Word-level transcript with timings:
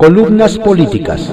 Columnas 0.00 0.56
políticas. 0.56 1.30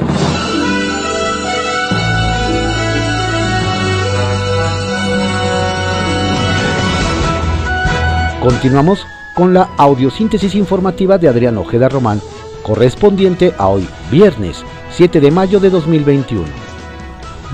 Continuamos 8.42 9.08
con 9.36 9.54
la 9.54 9.70
audiosíntesis 9.78 10.54
informativa 10.54 11.18
de 11.18 11.30
Adrián 11.30 11.58
Ojeda 11.58 11.88
Román, 11.88 12.20
correspondiente 12.62 13.54
a 13.58 13.70
hoy, 13.70 13.88
viernes 14.11 14.66
7 14.91 15.21
de 15.21 15.31
mayo 15.31 15.61
de 15.61 15.70
2021. 15.70 16.43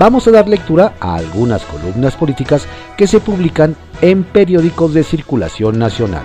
Vamos 0.00 0.26
a 0.26 0.32
dar 0.32 0.48
lectura 0.48 0.94
a 0.98 1.14
algunas 1.14 1.62
columnas 1.62 2.16
políticas 2.16 2.66
que 2.96 3.06
se 3.06 3.20
publican 3.20 3.76
en 4.00 4.24
periódicos 4.24 4.92
de 4.92 5.04
circulación 5.04 5.78
nacional. 5.78 6.24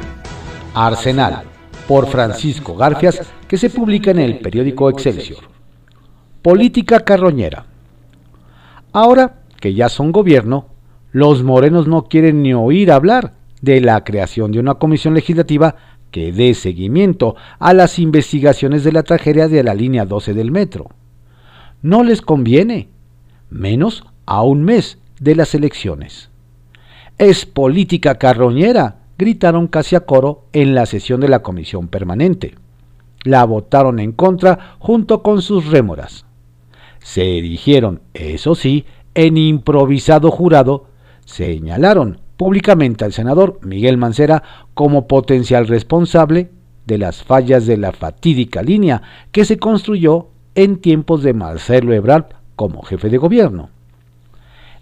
Arsenal, 0.74 1.44
por 1.88 2.08
Francisco 2.08 2.76
Garfias, 2.76 3.22
que 3.50 3.58
se 3.58 3.72
publica 3.72 4.12
en 4.12 4.20
el 4.20 4.40
periódico 4.40 4.92
Excelsior. 4.92 5.40
Política 6.44 7.00
carroñera. 7.00 7.66
Ahora 8.94 9.40
que 9.60 9.74
ya 9.74 9.90
son 9.90 10.12
gobierno, 10.12 10.68
los 11.12 11.42
morenos 11.44 11.88
no 11.88 12.04
quieren 12.04 12.44
ni 12.44 12.54
oír 12.54 12.92
hablar 12.92 13.34
de 13.62 13.82
la 13.82 14.04
creación 14.04 14.52
de 14.52 14.60
una 14.60 14.76
comisión 14.76 15.16
legislativa 15.16 15.76
que 16.12 16.32
dé 16.32 16.54
seguimiento 16.54 17.36
a 17.58 17.74
las 17.74 17.98
investigaciones 17.98 18.84
de 18.84 18.92
la 18.92 19.02
tragedia 19.02 19.48
de 19.48 19.64
la 19.64 19.74
línea 19.74 20.06
12 20.06 20.36
del 20.36 20.52
metro. 20.52 20.92
No 21.82 22.04
les 22.04 22.22
conviene, 22.22 22.90
menos 23.50 24.06
a 24.28 24.44
un 24.44 24.64
mes 24.64 25.00
de 25.20 25.34
las 25.34 25.56
elecciones. 25.56 26.30
Es 27.18 27.48
política 27.48 28.20
carroñera, 28.20 29.00
gritaron 29.18 29.68
casi 29.68 29.96
a 29.96 30.02
coro 30.02 30.46
en 30.54 30.76
la 30.76 30.86
sesión 30.86 31.20
de 31.20 31.30
la 31.30 31.40
comisión 31.40 31.88
permanente. 31.88 32.54
La 33.24 33.44
votaron 33.46 34.00
en 34.00 34.12
contra 34.12 34.76
junto 34.80 35.22
con 35.24 35.42
sus 35.42 35.68
rémoras. 35.68 36.26
Se 37.00 37.38
erigieron, 37.38 38.02
eso 38.14 38.56
sí, 38.56 38.86
en 39.14 39.38
improvisado 39.38 40.32
jurado, 40.32 40.88
señalaron 41.26 42.22
públicamente 42.38 43.04
al 43.04 43.14
senador 43.14 43.60
Miguel 43.64 43.98
Mancera 43.98 44.44
como 44.74 45.08
potencial 45.08 45.68
responsable 45.68 46.52
de 46.86 46.98
las 46.98 47.24
fallas 47.24 47.66
de 47.66 47.78
la 47.78 47.92
fatídica 47.92 48.64
línea 48.64 49.02
que 49.32 49.46
se 49.46 49.58
construyó 49.58 50.30
en 50.56 50.78
tiempos 50.78 51.22
de 51.22 51.34
Marcelo 51.34 51.94
Ebrard 51.94 52.28
como 52.56 52.82
jefe 52.82 53.10
de 53.10 53.18
gobierno. 53.18 53.70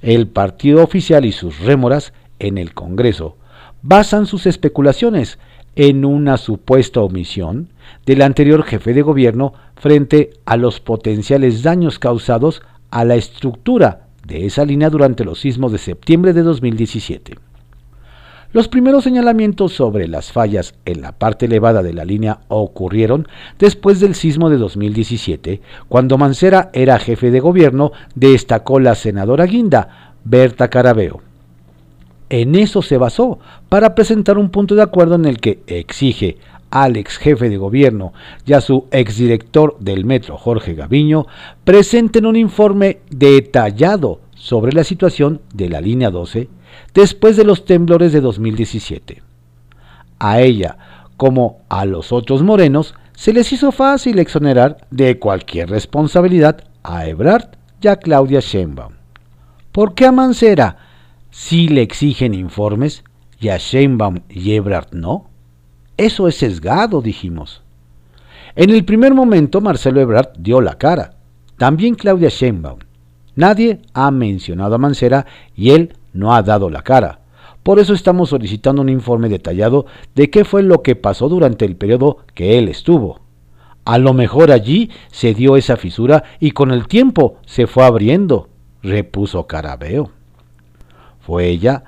El 0.02 0.28
partido 0.28 0.84
oficial 0.84 1.26
y 1.26 1.32
sus 1.32 1.60
rémoras 1.60 2.14
en 2.40 2.58
el 2.58 2.74
Congreso 2.74 3.38
basan 3.82 4.26
sus 4.26 4.46
especulaciones 4.46 5.40
en 5.78 6.06
una 6.06 6.38
supuesta 6.38 7.02
omisión 7.02 7.70
del 8.06 8.24
anterior 8.24 8.64
jefe 8.64 8.96
de 8.96 9.04
gobierno 9.04 9.54
frente 9.76 10.32
a 10.46 10.58
los 10.58 10.80
potenciales 10.80 11.62
daños 11.62 12.00
causados 12.00 12.64
a 12.90 13.06
la 13.06 13.16
estructura 13.16 14.08
de 14.26 14.48
esa 14.48 14.66
línea 14.66 14.90
durante 14.90 15.24
los 15.24 15.40
sismos 15.40 15.72
de 15.72 15.78
septiembre 15.78 16.34
de 16.34 16.42
2017. 16.42 17.36
Los 18.54 18.68
primeros 18.70 19.04
señalamientos 19.04 19.74
sobre 19.74 20.08
las 20.08 20.32
fallas 20.32 20.74
en 20.86 21.02
la 21.02 21.12
parte 21.12 21.46
elevada 21.46 21.84
de 21.84 21.94
la 21.94 22.06
línea 22.06 22.40
ocurrieron 22.48 23.28
después 23.60 24.00
del 24.00 24.16
sismo 24.16 24.50
de 24.50 24.58
2017, 24.58 25.62
cuando 25.88 26.18
Mancera 26.18 26.72
era 26.74 26.98
jefe 26.98 27.30
de 27.30 27.40
gobierno, 27.40 27.92
destacó 28.16 28.80
la 28.80 28.96
senadora 28.96 29.46
guinda, 29.46 30.16
Berta 30.24 30.70
Carabeo. 30.70 31.27
En 32.30 32.56
eso 32.56 32.82
se 32.82 32.98
basó 32.98 33.40
para 33.70 33.96
presentar 33.96 34.38
un 34.38 34.50
punto 34.50 34.76
de 34.76 34.82
acuerdo 34.82 35.16
en 35.16 35.26
el 35.26 35.40
que 35.40 35.60
exige 35.68 36.38
al 36.70 36.98
ex 36.98 37.18
jefe 37.18 37.50
de 37.50 37.58
gobierno 37.58 38.14
y 38.46 38.54
a 38.54 38.62
su 38.62 38.88
exdirector 38.92 39.78
del 39.80 40.04
metro, 40.04 40.38
Jorge 40.38 40.74
Gaviño, 40.74 41.26
presenten 41.64 42.26
un 42.26 42.36
informe 42.36 43.00
detallado 43.10 44.20
sobre 44.36 44.74
la 44.74 44.84
situación 44.84 45.42
de 45.54 45.70
la 45.70 45.80
línea 45.80 46.10
12 46.10 46.50
después 46.94 47.38
de 47.38 47.46
los 47.46 47.66
temblores 47.66 48.12
de 48.12 48.22
2017. 48.22 49.24
A 50.20 50.42
ella, 50.42 50.78
como 51.16 51.60
a 51.70 51.86
los 51.86 52.12
otros 52.12 52.44
morenos, 52.44 52.96
se 53.14 53.34
les 53.34 53.52
hizo 53.54 53.72
fácil 53.72 54.20
exonerar 54.20 54.86
de 54.92 55.18
cualquier 55.18 55.70
responsabilidad 55.70 56.64
a 56.84 57.08
Ebrard 57.08 57.50
y 57.82 57.88
a 57.88 57.96
Claudia 57.96 58.40
Sheinbaum. 58.40 58.94
¿Por 59.72 59.94
qué 59.94 60.06
a 60.06 60.12
Mancera 60.12 60.87
sí 61.38 61.68
le 61.68 61.84
exigen 61.84 62.34
informes 62.34 63.04
y 63.40 63.50
a 63.50 63.58
Sheinbaum 63.58 64.22
y 64.28 64.54
Ebrard 64.54 64.92
no? 64.92 65.30
Eso 65.96 66.28
es 66.28 66.36
sesgado, 66.36 67.00
dijimos. 67.04 67.62
En 68.56 68.72
el 68.72 68.84
primer 68.84 69.14
momento 69.14 69.62
Marcelo 69.62 70.02
Ebrard 70.02 70.30
dio 70.40 70.62
la 70.62 70.80
cara, 70.80 71.12
también 71.60 71.94
Claudia 71.94 72.30
Sheinbaum. 72.30 72.80
Nadie 73.36 73.84
ha 73.94 74.10
mencionado 74.10 74.74
a 74.74 74.80
Mancera 74.80 75.28
y 75.56 75.70
él 75.70 75.94
no 76.12 76.34
ha 76.34 76.42
dado 76.42 76.72
la 76.72 76.82
cara. 76.82 77.20
Por 77.62 77.78
eso 77.78 77.94
estamos 77.94 78.30
solicitando 78.30 78.82
un 78.82 78.90
informe 78.90 79.30
detallado 79.30 79.86
de 80.16 80.32
qué 80.32 80.44
fue 80.44 80.64
lo 80.64 80.82
que 80.82 80.96
pasó 80.96 81.30
durante 81.30 81.66
el 81.66 81.76
periodo 81.76 82.18
que 82.34 82.58
él 82.58 82.68
estuvo. 82.68 83.22
A 83.86 84.00
lo 84.00 84.14
mejor 84.14 84.52
allí 84.52 84.90
se 85.12 85.36
dio 85.36 85.56
esa 85.56 85.78
fisura 85.78 86.24
y 86.40 86.52
con 86.52 86.72
el 86.72 86.88
tiempo 86.88 87.36
se 87.46 87.68
fue 87.68 87.86
abriendo, 87.86 88.50
repuso 88.82 89.46
Carabeo. 89.46 90.17
Fue 91.28 91.50
ella 91.50 91.84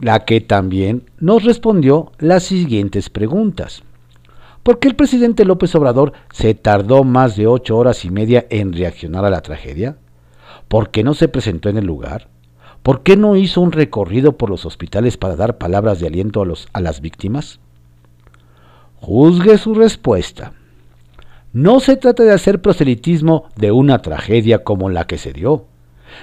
la 0.00 0.26
que 0.26 0.42
también 0.42 1.04
nos 1.18 1.44
respondió 1.44 2.12
las 2.18 2.42
siguientes 2.42 3.08
preguntas. 3.08 3.84
¿Por 4.62 4.80
qué 4.80 4.88
el 4.88 4.96
presidente 4.96 5.46
López 5.46 5.74
Obrador 5.74 6.12
se 6.30 6.52
tardó 6.52 7.02
más 7.02 7.34
de 7.34 7.46
ocho 7.46 7.78
horas 7.78 8.04
y 8.04 8.10
media 8.10 8.44
en 8.50 8.74
reaccionar 8.74 9.24
a 9.24 9.30
la 9.30 9.40
tragedia? 9.40 9.96
¿Por 10.68 10.90
qué 10.90 11.04
no 11.04 11.14
se 11.14 11.28
presentó 11.28 11.70
en 11.70 11.78
el 11.78 11.86
lugar? 11.86 12.28
¿Por 12.82 13.02
qué 13.02 13.16
no 13.16 13.34
hizo 13.34 13.62
un 13.62 13.72
recorrido 13.72 14.36
por 14.36 14.50
los 14.50 14.66
hospitales 14.66 15.16
para 15.16 15.36
dar 15.36 15.56
palabras 15.56 15.98
de 15.98 16.08
aliento 16.08 16.42
a, 16.42 16.46
a 16.74 16.80
las 16.82 17.00
víctimas? 17.00 17.60
Juzgue 18.96 19.56
su 19.56 19.72
respuesta. 19.72 20.52
No 21.54 21.80
se 21.80 21.96
trata 21.96 22.24
de 22.24 22.32
hacer 22.32 22.60
proselitismo 22.60 23.46
de 23.56 23.72
una 23.72 24.02
tragedia 24.02 24.64
como 24.64 24.90
la 24.90 25.06
que 25.06 25.16
se 25.16 25.32
dio. 25.32 25.64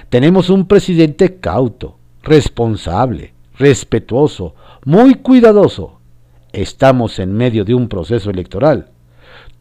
Tenemos 0.08 0.50
un 0.50 0.68
presidente 0.68 1.40
cauto, 1.40 1.96
responsable, 2.22 3.34
respetuoso, 3.58 4.54
muy 4.84 5.16
cuidadoso. 5.16 6.00
Estamos 6.52 7.18
en 7.18 7.32
medio 7.32 7.64
de 7.64 7.74
un 7.74 7.88
proceso 7.88 8.30
electoral 8.30 8.90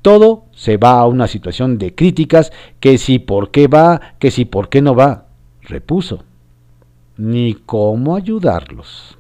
todo 0.02 0.46
se 0.54 0.78
va 0.78 1.00
a 1.00 1.08
una 1.08 1.28
situación 1.28 1.78
de 1.78 1.94
críticas 1.94 2.52
que 2.80 2.98
si 2.98 3.20
por 3.20 3.52
qué 3.52 3.68
va, 3.68 4.14
que 4.20 4.32
si 4.32 4.46
por 4.46 4.70
qué 4.70 4.82
no 4.82 4.96
va, 4.96 5.26
repuso. 5.62 6.24
Ni 7.18 7.54
cómo 7.54 8.16
ayudarlos. 8.16 9.18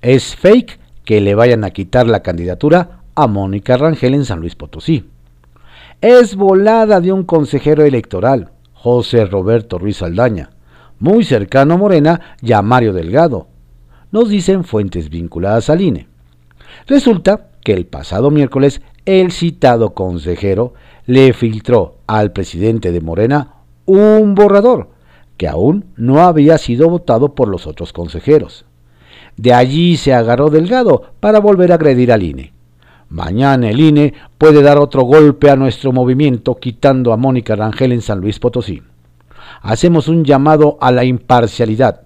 Es 0.00 0.36
fake 0.36 0.78
que 1.04 1.20
le 1.20 1.34
vayan 1.34 1.64
a 1.64 1.70
quitar 1.70 2.06
la 2.06 2.22
candidatura 2.22 3.00
a 3.14 3.26
Mónica 3.26 3.76
Rangel 3.76 4.14
en 4.14 4.24
San 4.24 4.40
Luis 4.40 4.54
Potosí. 4.54 5.04
Es 6.00 6.36
volada 6.36 7.00
de 7.00 7.12
un 7.12 7.24
consejero 7.24 7.84
electoral, 7.84 8.50
José 8.72 9.24
Roberto 9.24 9.78
Ruiz 9.78 10.02
Aldaña, 10.02 10.50
muy 11.04 11.22
cercano 11.22 11.74
a 11.74 11.76
Morena 11.76 12.20
y 12.40 12.52
a 12.52 12.62
Mario 12.62 12.94
Delgado, 12.94 13.46
nos 14.10 14.30
dicen 14.30 14.64
fuentes 14.64 15.10
vinculadas 15.10 15.68
al 15.68 15.82
INE. 15.82 16.08
Resulta 16.86 17.48
que 17.62 17.74
el 17.74 17.84
pasado 17.84 18.30
miércoles 18.30 18.80
el 19.04 19.30
citado 19.30 19.92
consejero 19.92 20.72
le 21.04 21.34
filtró 21.34 21.98
al 22.06 22.32
presidente 22.32 22.90
de 22.90 23.02
Morena 23.02 23.56
un 23.84 24.34
borrador 24.34 24.92
que 25.36 25.46
aún 25.46 25.84
no 25.96 26.22
había 26.22 26.56
sido 26.56 26.88
votado 26.88 27.34
por 27.34 27.48
los 27.48 27.66
otros 27.66 27.92
consejeros. 27.92 28.64
De 29.36 29.52
allí 29.52 29.98
se 29.98 30.14
agarró 30.14 30.48
Delgado 30.48 31.02
para 31.20 31.38
volver 31.38 31.72
a 31.72 31.74
agredir 31.74 32.12
al 32.12 32.22
INE. 32.22 32.54
Mañana 33.10 33.68
el 33.68 33.78
INE 33.78 34.14
puede 34.38 34.62
dar 34.62 34.78
otro 34.78 35.02
golpe 35.02 35.50
a 35.50 35.56
nuestro 35.56 35.92
movimiento 35.92 36.54
quitando 36.54 37.12
a 37.12 37.18
Mónica 37.18 37.56
Rangel 37.56 37.92
en 37.92 38.00
San 38.00 38.22
Luis 38.22 38.38
Potosí. 38.38 38.82
Hacemos 39.64 40.06
un 40.06 40.24
llamado 40.24 40.78
a 40.80 40.92
la 40.92 41.04
imparcialidad 41.04 42.04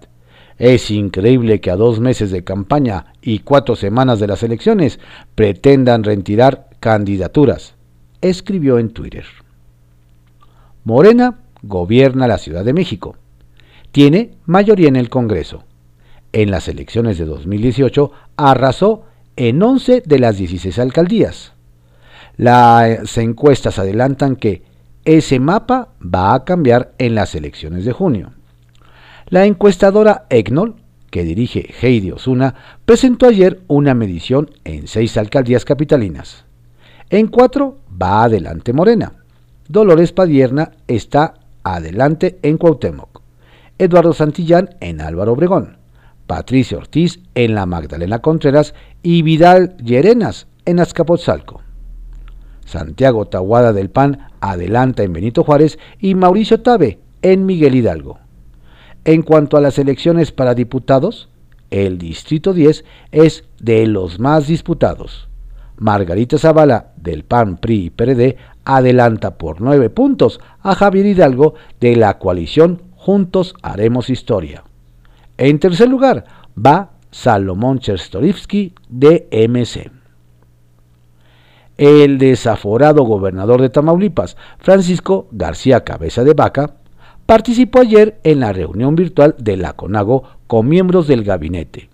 es 0.59 0.91
increíble 0.91 1.61
que 1.61 1.71
a 1.71 1.77
dos 1.77 2.01
meses 2.01 2.31
de 2.31 2.43
campaña 2.43 3.13
y 3.21 3.39
cuatro 3.39 3.77
semanas 3.77 4.19
de 4.19 4.27
las 4.27 4.43
elecciones 4.43 4.99
pretendan 5.33 6.03
retirar 6.03 6.67
candidaturas, 6.81 7.75
escribió 8.19 8.77
en 8.77 8.89
Twitter. 8.89 9.23
Morena 10.83 11.39
gobierna 11.63 12.27
la 12.27 12.37
Ciudad 12.37 12.65
de 12.65 12.73
México. 12.73 13.15
Tiene 13.93 14.31
mayoría 14.45 14.89
en 14.89 14.97
el 14.97 15.09
Congreso. 15.09 15.63
En 16.33 16.51
las 16.51 16.67
elecciones 16.67 17.17
de 17.17 17.25
2018 17.25 18.11
arrasó 18.35 19.05
en 19.37 19.63
11 19.63 20.03
de 20.05 20.19
las 20.19 20.37
16 20.37 20.77
alcaldías. 20.77 21.53
Las 22.35 23.17
encuestas 23.17 23.79
adelantan 23.79 24.35
que 24.35 24.63
ese 25.17 25.39
mapa 25.39 25.89
va 26.03 26.35
a 26.35 26.43
cambiar 26.45 26.93
en 26.99 27.15
las 27.15 27.33
elecciones 27.33 27.83
de 27.83 27.93
junio. 27.93 28.31
La 29.27 29.45
encuestadora 29.45 30.27
EGNOL, 30.29 30.75
que 31.09 31.23
dirige 31.23 31.73
Heidi 31.81 32.11
Osuna, 32.11 32.53
presentó 32.85 33.25
ayer 33.25 33.61
una 33.67 33.95
medición 33.95 34.51
en 34.65 34.87
seis 34.87 35.17
alcaldías 35.17 35.65
capitalinas. 35.65 36.45
En 37.09 37.25
cuatro 37.25 37.79
va 37.99 38.25
adelante 38.25 38.71
Morena. 38.71 39.13
Dolores 39.67 40.11
Padierna 40.11 40.73
está 40.87 41.33
adelante 41.63 42.37
en 42.43 42.57
Cuauhtémoc, 42.57 43.23
Eduardo 43.79 44.13
Santillán 44.13 44.75
en 44.79 45.01
Álvaro 45.01 45.33
Obregón, 45.33 45.77
Patricia 46.27 46.77
Ortiz 46.77 47.19
en 47.33 47.55
la 47.55 47.65
Magdalena 47.65 48.19
Contreras 48.19 48.75
y 49.01 49.23
Vidal 49.23 49.75
Llerenas 49.77 50.45
en 50.65 50.79
Azcapotzalco. 50.79 51.61
Santiago 52.65 53.25
Tahuada 53.25 53.73
del 53.73 53.89
PAN 53.89 54.28
adelanta 54.41 55.03
en 55.03 55.13
Benito 55.13 55.43
Juárez 55.43 55.79
y 55.99 56.15
Mauricio 56.15 56.61
Tabe 56.61 56.99
en 57.21 57.45
Miguel 57.45 57.75
Hidalgo. 57.75 58.19
En 59.05 59.21
cuanto 59.21 59.57
a 59.57 59.61
las 59.61 59.79
elecciones 59.79 60.31
para 60.31 60.55
diputados, 60.55 61.29
el 61.69 61.97
Distrito 61.97 62.53
10 62.53 62.83
es 63.11 63.45
de 63.59 63.87
los 63.87 64.19
más 64.19 64.47
disputados. 64.47 65.29
Margarita 65.77 66.37
Zavala 66.37 66.91
del 66.97 67.23
PAN, 67.23 67.57
PRI 67.57 67.85
y 67.85 67.89
PRD 67.89 68.37
adelanta 68.65 69.37
por 69.37 69.61
nueve 69.61 69.89
puntos 69.89 70.41
a 70.61 70.75
Javier 70.75 71.05
Hidalgo 71.05 71.55
de 71.79 71.95
la 71.95 72.19
coalición 72.19 72.81
Juntos 72.95 73.55
Haremos 73.61 74.09
Historia. 74.09 74.63
En 75.37 75.59
tercer 75.59 75.87
lugar 75.87 76.25
va 76.57 76.91
Salomón 77.11 77.79
Cherstorivsky 77.79 78.73
de 78.89 79.27
MC. 79.31 79.98
El 81.79 82.17
desaforado 82.17 83.03
gobernador 83.03 83.61
de 83.61 83.69
Tamaulipas, 83.69 84.35
Francisco 84.57 85.29
García 85.31 85.85
Cabeza 85.85 86.25
de 86.25 86.33
Vaca, 86.33 86.75
participó 87.25 87.79
ayer 87.79 88.19
en 88.25 88.41
la 88.41 88.51
reunión 88.51 88.95
virtual 88.95 89.33
de 89.37 89.55
la 89.55 89.71
CONAGO 89.71 90.23
con 90.45 90.67
miembros 90.67 91.07
del 91.07 91.23
gabinete. 91.23 91.89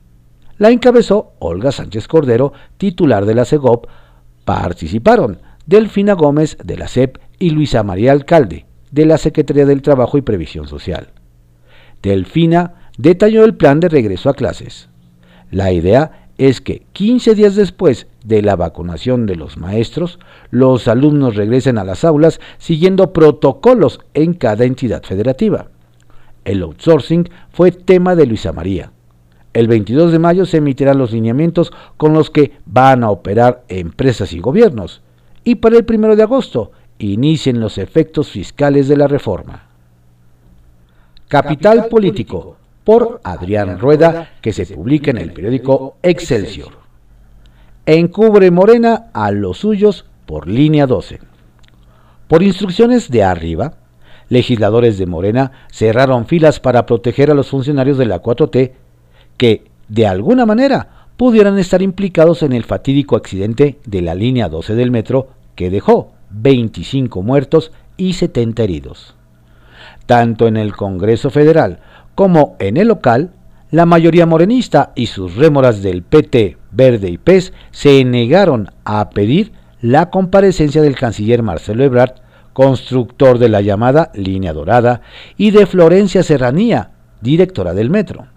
La 0.58 0.72
encabezó 0.72 1.34
Olga 1.38 1.72
Sánchez 1.72 2.08
Cordero, 2.08 2.52
titular 2.78 3.28
de 3.28 3.36
la 3.36 3.46
CEGOP. 3.46 3.86
Participaron 4.44 5.38
Delfina 5.68 6.14
Gómez 6.14 6.58
de 6.64 6.78
la 6.78 6.88
CEP 6.88 7.20
y 7.38 7.52
Luisa 7.52 7.84
María 7.84 8.12
Alcalde 8.12 8.66
de 8.90 9.06
la 9.06 9.20
Secretaría 9.20 9.68
del 9.68 9.84
Trabajo 9.84 10.18
y 10.18 10.24
Previsión 10.24 10.68
Social. 10.68 11.10
Delfina 12.02 12.90
detalló 12.98 13.46
el 13.46 13.54
plan 13.54 13.80
de 13.80 13.90
regreso 13.90 14.32
a 14.32 14.34
clases. 14.34 14.90
La 15.52 15.72
idea 15.72 16.25
es 16.38 16.62
que 16.62 16.86
15 16.94 17.36
días 17.36 17.56
después 17.56 18.08
de 18.24 18.42
la 18.42 18.56
vacunación 18.56 19.26
de 19.26 19.36
los 19.36 19.58
maestros, 19.58 20.20
los 20.50 20.88
alumnos 20.88 21.36
regresen 21.36 21.78
a 21.78 21.84
las 21.84 22.04
aulas 22.04 22.40
siguiendo 22.58 23.14
protocolos 23.14 24.02
en 24.14 24.34
cada 24.34 24.66
entidad 24.66 25.04
federativa. 25.04 25.68
El 26.44 26.62
outsourcing 26.62 27.30
fue 27.52 27.72
tema 27.72 28.16
de 28.16 28.26
Luisa 28.26 28.52
María. 28.52 28.92
El 29.54 29.68
22 29.68 30.12
de 30.12 30.20
mayo 30.20 30.46
se 30.46 30.58
emitirán 30.58 30.98
los 30.98 31.14
lineamientos 31.14 31.72
con 31.96 32.14
los 32.14 32.30
que 32.30 32.52
van 32.66 33.04
a 33.04 33.10
operar 33.10 33.64
empresas 33.70 34.34
y 34.34 34.40
gobiernos. 34.40 35.02
Y 35.46 35.56
para 35.56 35.78
el 35.78 35.86
1 35.88 36.16
de 36.16 36.24
agosto 36.24 36.72
inicien 36.98 37.60
los 37.60 37.78
efectos 37.78 38.30
fiscales 38.30 38.88
de 38.88 38.98
la 38.98 39.08
reforma. 39.08 39.70
Capital 41.28 41.88
Político 41.88 42.58
por 42.86 43.20
Adrián 43.24 43.80
Rueda, 43.80 44.30
que 44.42 44.54
se 44.54 44.66
publica 44.68 45.12
en 45.12 45.18
el 45.18 45.34
periódico 45.34 45.98
Excelsior. 46.02 46.86
Encubre 47.86 48.50
Morena 48.52 49.08
a 49.12 49.32
los 49.32 49.58
suyos 49.58 50.06
por 50.26 50.48
línea 50.48 50.88
12. 50.88 51.20
Por 52.28 52.44
instrucciones 52.44 53.10
de 53.10 53.24
arriba, 53.24 53.74
legisladores 54.30 54.98
de 54.98 55.06
Morena 55.08 55.52
cerraron 55.72 56.26
filas 56.26 56.60
para 56.60 56.86
proteger 56.86 57.32
a 57.32 57.34
los 57.34 57.50
funcionarios 57.50 57.98
de 57.98 58.06
la 58.06 58.22
4T 58.22 58.72
que, 59.38 59.66
de 59.88 60.08
alguna 60.08 60.46
manera, 60.46 61.08
pudieran 61.18 61.58
estar 61.58 61.82
implicados 61.82 62.44
en 62.44 62.54
el 62.54 62.64
fatídico 62.64 63.16
accidente 63.16 63.80
de 63.86 64.02
la 64.02 64.16
línea 64.16 64.48
12 64.48 64.76
del 64.76 64.92
metro 64.92 65.30
que 65.56 65.70
dejó 65.70 66.12
25 66.30 67.22
muertos 67.24 67.72
y 67.98 68.14
70 68.14 68.64
heridos. 68.64 69.16
Tanto 70.06 70.48
en 70.48 70.58
el 70.58 70.76
Congreso 70.76 71.30
Federal 71.30 71.80
como 72.16 72.56
en 72.60 72.78
el 72.78 72.88
local, 72.88 73.32
la 73.72 73.86
mayoría 73.86 74.26
morenista 74.26 74.94
y 74.96 75.08
sus 75.08 75.36
rémoras 75.36 75.82
del 75.82 76.02
PT, 76.02 76.58
Verde 76.72 77.10
y 77.10 77.18
PES 77.18 77.54
se 77.72 78.04
negaron 78.06 78.72
a 78.86 79.10
pedir 79.10 79.52
la 79.82 80.10
comparecencia 80.10 80.82
del 80.82 80.96
canciller 80.96 81.44
Marcelo 81.44 81.84
Ebrard, 81.84 82.16
constructor 82.54 83.38
de 83.38 83.50
la 83.50 83.62
llamada 83.62 84.12
Línea 84.14 84.54
Dorada, 84.54 85.02
y 85.36 85.52
de 85.52 85.66
Florencia 85.66 86.24
Serranía, 86.24 86.92
directora 87.22 87.74
del 87.74 87.90
metro. 87.90 88.28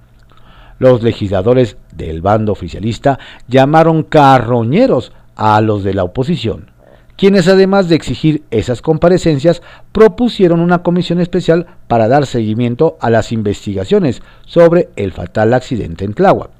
Los 0.80 1.02
legisladores 1.02 1.76
del 1.94 2.20
bando 2.20 2.52
oficialista 2.52 3.18
llamaron 3.46 4.02
carroñeros 4.02 5.12
a 5.36 5.60
los 5.60 5.84
de 5.84 5.94
la 5.94 6.04
oposición 6.04 6.77
quienes 7.18 7.48
además 7.48 7.88
de 7.88 7.96
exigir 7.96 8.44
esas 8.52 8.80
comparecencias, 8.80 9.60
propusieron 9.90 10.60
una 10.60 10.84
comisión 10.84 11.20
especial 11.20 11.66
para 11.88 12.06
dar 12.06 12.26
seguimiento 12.26 12.96
a 13.00 13.10
las 13.10 13.32
investigaciones 13.32 14.22
sobre 14.46 14.88
el 14.94 15.10
fatal 15.10 15.52
accidente 15.52 16.04
en 16.04 16.14
Tláhuac. 16.14 16.50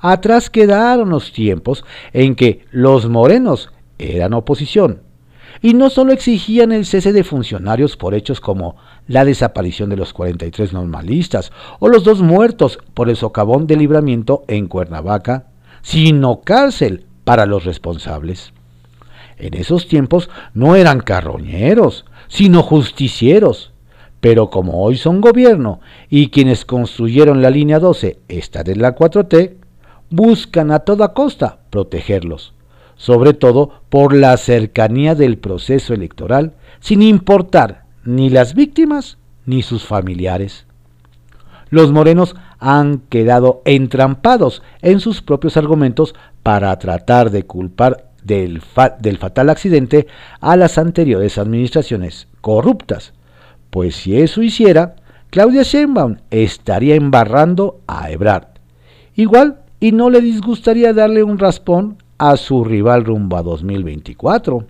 Atrás 0.00 0.50
quedaron 0.50 1.10
los 1.10 1.32
tiempos 1.32 1.84
en 2.12 2.34
que 2.34 2.66
los 2.72 3.08
morenos 3.08 3.70
eran 3.98 4.34
oposición 4.34 5.02
y 5.62 5.74
no 5.74 5.88
solo 5.88 6.12
exigían 6.12 6.72
el 6.72 6.84
cese 6.84 7.12
de 7.12 7.22
funcionarios 7.22 7.96
por 7.96 8.14
hechos 8.14 8.40
como 8.40 8.74
la 9.06 9.24
desaparición 9.24 9.88
de 9.88 9.96
los 9.96 10.12
43 10.12 10.72
normalistas 10.72 11.52
o 11.78 11.88
los 11.88 12.02
dos 12.02 12.22
muertos 12.22 12.80
por 12.92 13.08
el 13.08 13.16
socavón 13.16 13.68
de 13.68 13.76
libramiento 13.76 14.42
en 14.48 14.66
Cuernavaca, 14.66 15.46
sino 15.82 16.40
cárcel 16.40 17.06
para 17.22 17.46
los 17.46 17.64
responsables. 17.64 18.52
En 19.38 19.54
esos 19.54 19.86
tiempos 19.86 20.28
no 20.52 20.74
eran 20.76 21.00
carroñeros, 21.00 22.04
sino 22.26 22.62
justicieros. 22.62 23.72
Pero 24.20 24.50
como 24.50 24.82
hoy 24.82 24.96
son 24.96 25.20
gobierno 25.20 25.80
y 26.10 26.30
quienes 26.30 26.64
construyeron 26.64 27.40
la 27.40 27.50
línea 27.50 27.78
12 27.78 28.18
esta 28.28 28.64
de 28.64 28.74
la 28.74 28.96
4T, 28.96 29.54
buscan 30.10 30.72
a 30.72 30.80
toda 30.80 31.12
costa 31.12 31.60
protegerlos, 31.70 32.52
sobre 32.96 33.32
todo 33.32 33.82
por 33.88 34.14
la 34.14 34.36
cercanía 34.36 35.14
del 35.14 35.38
proceso 35.38 35.94
electoral, 35.94 36.54
sin 36.80 37.02
importar 37.02 37.84
ni 38.04 38.28
las 38.30 38.54
víctimas 38.54 39.18
ni 39.46 39.62
sus 39.62 39.84
familiares. 39.84 40.66
Los 41.70 41.92
morenos 41.92 42.34
han 42.58 42.98
quedado 43.08 43.62
entrampados 43.64 44.62
en 44.82 45.00
sus 45.00 45.22
propios 45.22 45.56
argumentos 45.56 46.14
para 46.42 46.76
tratar 46.78 47.30
de 47.30 47.44
culpar 47.44 48.07
del, 48.28 48.60
fatal 48.60 49.50
accidente 49.50 50.06
a 50.40 50.56
las 50.56 50.78
anteriores 50.78 51.38
administraciones 51.38 52.28
corruptas, 52.40 53.14
pues 53.70 53.96
si 53.96 54.20
eso 54.20 54.42
hiciera, 54.42 54.94
Claudia 55.30 55.62
Sheinbaum 55.62 56.18
estaría 56.30 56.94
embarrando 56.94 57.80
a 57.86 58.10
Ebrard. 58.10 58.46
Igual 59.16 59.60
y 59.80 59.92
no 59.92 60.10
le 60.10 60.20
disgustaría 60.20 60.92
darle 60.92 61.22
un 61.22 61.38
raspón 61.38 61.96
a 62.18 62.36
su 62.36 62.64
rival 62.64 63.04
rumbo 63.04 63.36
a 63.36 63.42
2024. 63.42 64.64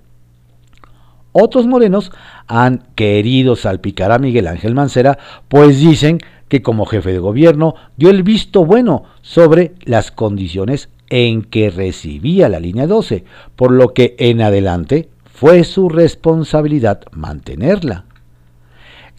Otros 1.32 1.66
morenos 1.66 2.10
han 2.46 2.84
querido 2.94 3.56
salpicar 3.56 4.12
a 4.12 4.18
Miguel 4.18 4.46
Ángel 4.46 4.74
Mancera, 4.74 5.18
pues 5.48 5.78
dicen 5.78 6.18
que 6.48 6.62
como 6.62 6.86
jefe 6.86 7.12
de 7.12 7.18
gobierno 7.18 7.74
dio 7.96 8.10
el 8.10 8.22
visto 8.22 8.64
bueno 8.64 9.04
sobre 9.20 9.74
las 9.84 10.10
condiciones 10.10 10.88
en 11.10 11.42
que 11.42 11.70
recibía 11.70 12.48
la 12.48 12.60
línea 12.60 12.86
12, 12.86 13.24
por 13.56 13.70
lo 13.72 13.94
que 13.94 14.14
en 14.18 14.40
adelante 14.40 15.08
fue 15.24 15.64
su 15.64 15.88
responsabilidad 15.88 17.02
mantenerla. 17.12 18.04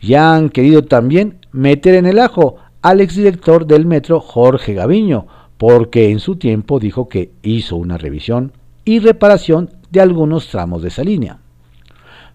Ya 0.02 0.36
han 0.36 0.50
querido 0.50 0.84
también 0.84 1.40
meter 1.52 1.96
en 1.96 2.06
el 2.06 2.20
ajo 2.20 2.58
al 2.82 3.02
exdirector 3.02 3.66
del 3.66 3.86
metro 3.86 4.20
Jorge 4.20 4.74
Gaviño, 4.74 5.28
porque 5.58 6.10
en 6.10 6.20
su 6.20 6.38
tiempo 6.38 6.80
dijo 6.80 7.10
que 7.10 7.32
hizo 7.42 7.76
una 7.76 7.98
revisión 7.98 8.54
y 8.86 9.00
reparación 9.00 9.70
de 9.92 10.02
algunos 10.02 10.48
tramos 10.48 10.82
de 10.82 10.88
esa 10.88 11.04
línea. 11.04 11.40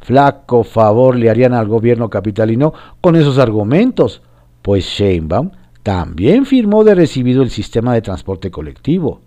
Flaco 0.01 0.65
favor 0.65 1.17
le 1.17 1.31
harían 1.31 1.55
al 1.55 1.67
gobierno 1.67 2.11
capitalino 2.11 2.75
con 3.01 3.17
esos 3.17 3.39
argumentos, 3.39 4.21
pues 4.61 4.85
Sheinbaum 4.85 5.51
también 5.83 6.45
firmó 6.45 6.85
de 6.85 6.95
recibido 6.95 7.43
el 7.43 7.51
sistema 7.51 7.95
de 7.95 8.03
transporte 8.03 8.51
colectivo. 8.51 9.21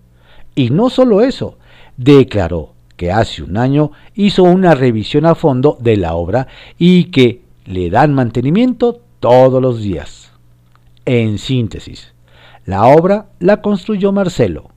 Y 0.57 0.71
no 0.71 0.89
solo 0.89 1.21
eso, 1.21 1.59
declaró 1.97 2.73
que 2.95 3.11
hace 3.11 3.43
un 3.43 3.57
año 3.57 3.91
hizo 4.15 4.41
una 4.41 4.73
revisión 4.73 5.27
a 5.27 5.35
fondo 5.35 5.77
de 5.79 5.97
la 5.97 6.15
obra 6.15 6.47
y 6.79 7.11
que 7.11 7.43
le 7.65 7.91
dan 7.91 8.15
mantenimiento 8.15 9.01
todos 9.19 9.61
los 9.61 9.83
días. 9.83 10.31
En 11.05 11.37
síntesis, 11.37 12.15
la 12.65 12.87
obra 12.87 13.27
la 13.37 13.61
construyó 13.61 14.11
Marcelo. 14.11 14.71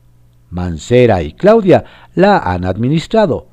Mancera 0.50 1.22
y 1.22 1.32
Claudia 1.32 1.84
la 2.14 2.36
han 2.36 2.66
administrado. 2.66 3.46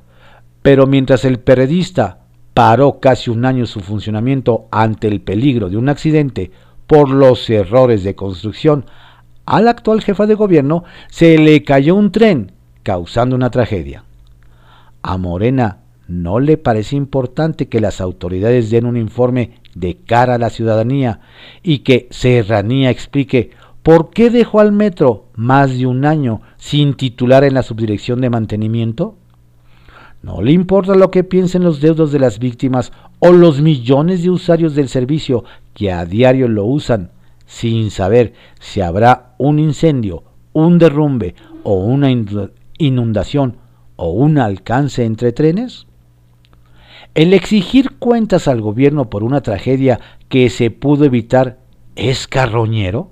Pero 0.60 0.86
mientras 0.86 1.24
el 1.24 1.40
periodista 1.40 2.26
paró 2.52 3.00
casi 3.00 3.30
un 3.30 3.46
año 3.46 3.64
su 3.64 3.80
funcionamiento 3.80 4.68
ante 4.70 5.08
el 5.08 5.22
peligro 5.22 5.70
de 5.70 5.78
un 5.78 5.88
accidente 5.88 6.50
por 6.86 7.08
los 7.08 7.48
errores 7.48 8.04
de 8.04 8.14
construcción 8.14 8.84
a 9.48 9.62
la 9.62 9.70
actual 9.70 10.02
jefa 10.02 10.26
de 10.26 10.34
gobierno 10.34 10.84
se 11.08 11.38
le 11.38 11.64
cayó 11.64 11.94
un 11.94 12.12
tren, 12.12 12.52
causando 12.82 13.34
una 13.34 13.48
tragedia. 13.48 14.04
A 15.00 15.16
Morena 15.16 15.78
¿no 16.06 16.38
le 16.38 16.58
parece 16.58 16.96
importante 16.96 17.66
que 17.66 17.80
las 17.80 18.02
autoridades 18.02 18.70
den 18.70 18.84
un 18.84 18.98
informe 18.98 19.52
de 19.74 19.96
cara 19.96 20.34
a 20.34 20.38
la 20.38 20.50
ciudadanía 20.50 21.20
y 21.62 21.78
que 21.78 22.08
Serranía 22.10 22.90
explique 22.90 23.50
por 23.82 24.10
qué 24.10 24.28
dejó 24.28 24.60
al 24.60 24.72
metro 24.72 25.24
más 25.34 25.78
de 25.78 25.86
un 25.86 26.04
año 26.04 26.42
sin 26.58 26.92
titular 26.92 27.42
en 27.42 27.54
la 27.54 27.62
subdirección 27.62 28.20
de 28.20 28.28
mantenimiento? 28.28 29.16
No 30.22 30.42
le 30.42 30.52
importa 30.52 30.94
lo 30.94 31.10
que 31.10 31.24
piensen 31.24 31.62
los 31.62 31.80
deudos 31.80 32.12
de 32.12 32.18
las 32.18 32.38
víctimas 32.38 32.92
o 33.18 33.32
los 33.32 33.62
millones 33.62 34.22
de 34.22 34.28
usuarios 34.28 34.74
del 34.74 34.90
servicio 34.90 35.44
que 35.72 35.90
a 35.90 36.04
diario 36.04 36.48
lo 36.48 36.66
usan 36.66 37.12
sin 37.48 37.90
saber 37.90 38.34
si 38.60 38.82
habrá 38.82 39.34
un 39.38 39.58
incendio, 39.58 40.22
un 40.52 40.78
derrumbe 40.78 41.34
o 41.64 41.76
una 41.76 42.10
inundación 42.78 43.56
o 43.96 44.10
un 44.10 44.38
alcance 44.38 45.04
entre 45.04 45.32
trenes? 45.32 45.86
¿El 47.14 47.32
exigir 47.32 47.96
cuentas 47.98 48.48
al 48.48 48.60
gobierno 48.60 49.08
por 49.08 49.24
una 49.24 49.40
tragedia 49.40 49.98
que 50.28 50.50
se 50.50 50.70
pudo 50.70 51.06
evitar 51.06 51.58
es 51.96 52.28
carroñero? 52.28 53.10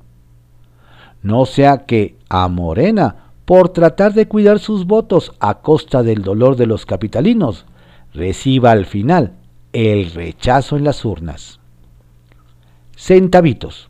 No 1.22 1.46
sea 1.46 1.86
que 1.86 2.18
a 2.28 2.46
Morena 2.48 3.32
por 3.46 3.70
tratar 3.70 4.12
de 4.12 4.28
cuidar 4.28 4.58
sus 4.58 4.86
votos 4.86 5.32
a 5.40 5.60
costa 5.62 6.02
del 6.02 6.22
dolor 6.22 6.56
de 6.56 6.66
los 6.66 6.84
capitalinos, 6.84 7.64
reciba 8.12 8.70
al 8.70 8.84
final 8.84 9.32
el 9.72 10.10
rechazo 10.10 10.76
en 10.76 10.84
las 10.84 11.04
urnas. 11.06 11.58
Centavitos. 12.96 13.88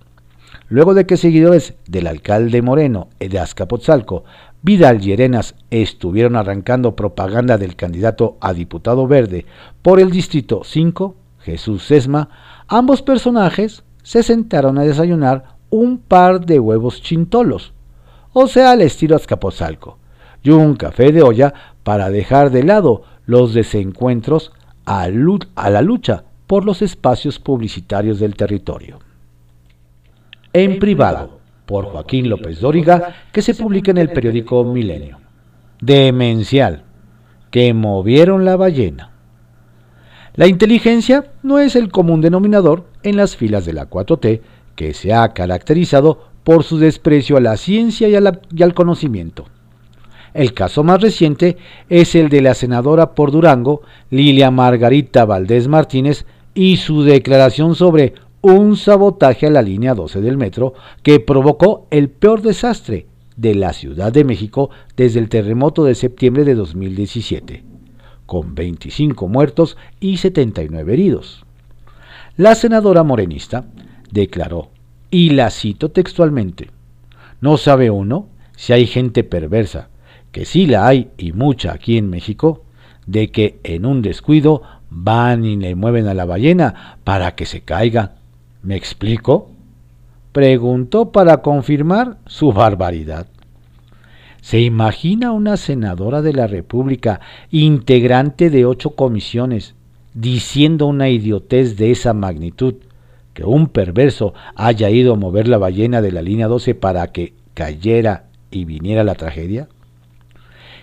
Luego 0.68 0.94
de 0.94 1.06
que 1.06 1.16
seguidores 1.16 1.74
del 1.86 2.06
alcalde 2.06 2.60
Moreno 2.62 3.08
de 3.18 3.38
Azcapotzalco, 3.38 4.24
Vidal 4.62 5.04
y 5.04 5.12
Arenas 5.12 5.54
estuvieron 5.70 6.34
arrancando 6.34 6.96
propaganda 6.96 7.56
del 7.56 7.76
candidato 7.76 8.36
a 8.40 8.52
diputado 8.52 9.06
verde 9.06 9.46
por 9.82 10.00
el 10.00 10.10
distrito 10.10 10.62
5, 10.64 11.14
Jesús 11.40 11.84
Sesma, 11.84 12.28
ambos 12.66 13.02
personajes 13.02 13.84
se 14.02 14.22
sentaron 14.22 14.78
a 14.78 14.82
desayunar 14.82 15.56
un 15.70 15.98
par 15.98 16.44
de 16.44 16.58
huevos 16.58 17.02
chintolos 17.02 17.72
o 18.38 18.48
sea 18.48 18.72
al 18.72 18.82
estilo 18.82 19.16
Azcapotzalco, 19.16 19.96
y 20.42 20.50
un 20.50 20.76
café 20.76 21.10
de 21.10 21.22
olla 21.22 21.54
para 21.82 22.10
dejar 22.10 22.50
de 22.50 22.64
lado 22.64 23.04
los 23.24 23.54
desencuentros 23.54 24.52
a, 24.84 25.08
la 25.08 25.80
lucha 25.80 26.24
por 26.46 26.66
los 26.66 26.82
espacios 26.82 27.38
publicitarios 27.38 28.20
del 28.20 28.36
territorio. 28.36 28.98
En 30.58 30.78
privado, 30.78 31.38
por 31.66 31.84
Joaquín 31.84 32.30
López 32.30 32.60
Dóriga, 32.60 33.14
que 33.30 33.42
se 33.42 33.54
publica 33.54 33.90
en 33.90 33.98
el 33.98 34.08
periódico 34.08 34.64
Milenio. 34.64 35.18
Demencial, 35.82 36.82
que 37.50 37.74
movieron 37.74 38.46
la 38.46 38.56
ballena. 38.56 39.10
La 40.34 40.46
inteligencia 40.46 41.26
no 41.42 41.58
es 41.58 41.76
el 41.76 41.90
común 41.90 42.22
denominador 42.22 42.86
en 43.02 43.18
las 43.18 43.36
filas 43.36 43.66
de 43.66 43.74
la 43.74 43.90
4T, 43.90 44.40
que 44.74 44.94
se 44.94 45.12
ha 45.12 45.28
caracterizado 45.34 46.26
por 46.42 46.64
su 46.64 46.78
desprecio 46.78 47.36
a 47.36 47.42
la 47.42 47.58
ciencia 47.58 48.08
y, 48.08 48.14
al 48.14 48.74
conocimiento. 48.74 49.44
El 50.32 50.54
caso 50.54 50.82
más 50.82 51.02
reciente 51.02 51.58
es 51.90 52.14
el 52.14 52.30
de 52.30 52.40
la 52.40 52.54
senadora 52.54 53.14
por 53.14 53.30
Durango, 53.30 53.82
Lilia 54.08 54.50
Margarita 54.50 55.26
Valdés 55.26 55.68
Martínez, 55.68 56.24
y 56.54 56.78
su 56.78 57.02
declaración 57.02 57.74
sobre 57.74 58.14
un 58.52 58.76
sabotaje 58.76 59.46
a 59.46 59.50
la 59.50 59.62
línea 59.62 59.94
12 59.94 60.20
del 60.20 60.36
metro 60.36 60.74
que 61.02 61.18
provocó 61.18 61.88
el 61.90 62.10
peor 62.10 62.42
desastre 62.42 63.06
de 63.36 63.54
la 63.54 63.72
Ciudad 63.72 64.12
de 64.12 64.24
México 64.24 64.70
desde 64.96 65.18
el 65.18 65.28
terremoto 65.28 65.84
de 65.84 65.94
septiembre 65.94 66.44
de 66.44 66.54
2017, 66.54 67.64
con 68.24 68.54
25 68.54 69.26
muertos 69.28 69.76
y 69.98 70.18
79 70.18 70.92
heridos. 70.92 71.44
La 72.36 72.54
senadora 72.54 73.02
morenista 73.02 73.64
declaró 74.12 74.70
y 75.10 75.30
la 75.30 75.50
cito 75.50 75.90
textualmente. 75.90 76.70
¿No 77.40 77.56
sabe 77.56 77.90
uno 77.90 78.28
si 78.54 78.72
hay 78.72 78.86
gente 78.86 79.24
perversa, 79.24 79.88
que 80.30 80.44
sí 80.44 80.66
la 80.66 80.86
hay 80.86 81.10
y 81.18 81.32
mucha 81.32 81.72
aquí 81.72 81.98
en 81.98 82.10
México, 82.10 82.62
de 83.06 83.30
que 83.30 83.58
en 83.64 83.86
un 83.86 84.02
descuido 84.02 84.62
van 84.88 85.44
y 85.44 85.56
le 85.56 85.74
mueven 85.74 86.06
a 86.06 86.14
la 86.14 86.24
ballena 86.24 86.98
para 87.02 87.34
que 87.34 87.44
se 87.46 87.62
caiga? 87.62 88.15
¿Me 88.66 88.74
explico? 88.74 89.48
Preguntó 90.32 91.12
para 91.12 91.40
confirmar 91.40 92.18
su 92.26 92.52
barbaridad. 92.52 93.28
¿Se 94.40 94.58
imagina 94.58 95.30
una 95.30 95.56
senadora 95.56 96.20
de 96.20 96.32
la 96.32 96.48
República, 96.48 97.20
integrante 97.52 98.50
de 98.50 98.66
ocho 98.66 98.96
comisiones, 98.96 99.76
diciendo 100.14 100.86
una 100.88 101.08
idiotez 101.08 101.76
de 101.76 101.92
esa 101.92 102.12
magnitud 102.12 102.74
que 103.34 103.44
un 103.44 103.68
perverso 103.68 104.34
haya 104.56 104.90
ido 104.90 105.12
a 105.12 105.16
mover 105.16 105.46
la 105.46 105.58
ballena 105.58 106.02
de 106.02 106.10
la 106.10 106.22
línea 106.22 106.48
12 106.48 106.74
para 106.74 107.06
que 107.12 107.34
cayera 107.54 108.24
y 108.50 108.64
viniera 108.64 109.04
la 109.04 109.14
tragedia? 109.14 109.68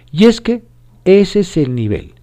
Y 0.09 0.23
es 0.23 0.39
que 0.39 0.63
ese 1.03 1.41
es 1.41 1.57
el 1.57 1.75
nivel, 1.75 2.13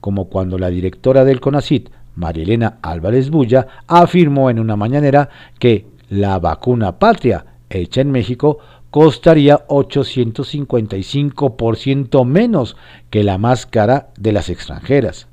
como 0.00 0.24
cuando 0.24 0.58
la 0.58 0.70
directora 0.70 1.24
del 1.24 1.40
CONACIT, 1.40 1.90
Marilena 2.16 2.78
Álvarez 2.82 3.30
Bulla, 3.30 3.68
afirmó 3.86 4.50
en 4.50 4.58
una 4.60 4.76
mañanera 4.76 5.30
que 5.58 5.86
la 6.08 6.38
vacuna 6.38 6.98
patria 6.98 7.46
hecha 7.70 8.00
en 8.00 8.10
México 8.12 8.58
costaría 8.90 9.66
855% 9.66 12.24
menos 12.24 12.76
que 13.10 13.24
la 13.24 13.36
más 13.38 13.66
cara 13.66 14.10
de 14.16 14.32
las 14.32 14.48
extranjeras, 14.48 15.26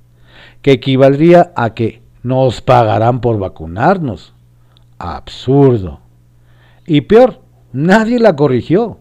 que 0.63 0.71
equivaldría 0.71 1.53
a 1.55 1.75
que 1.75 2.01
nos 2.23 2.61
pagarán 2.61 3.21
por 3.21 3.37
vacunarnos 3.37 4.33
absurdo. 4.97 5.99
Y 6.87 7.01
peor, 7.01 7.41
nadie 7.71 8.17
la 8.19 8.35
corrigió. 8.35 8.97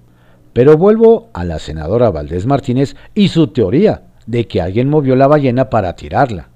Pero 0.52 0.76
vuelvo 0.76 1.30
a 1.32 1.44
la 1.44 1.58
senadora 1.58 2.10
Valdés 2.10 2.44
Martínez 2.44 2.94
y 3.14 3.28
su 3.28 3.46
teoría 3.49 4.02
de 4.26 4.46
que 4.46 4.60
alguien 4.60 4.90
movió 4.90 5.16
la 5.16 5.26
ballena 5.26 5.70
para 5.70 5.94
tirarla. 5.94 6.50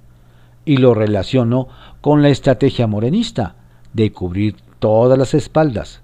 Y 0.65 0.79
lo 0.79 0.95
relaciono 0.95 1.69
con 2.01 2.23
la 2.23 2.29
estrategia 2.29 2.87
morenista 2.87 3.57
de 3.93 4.13
cubrir 4.13 4.57
todas 4.79 5.19
las 5.19 5.35
espaldas, 5.35 6.03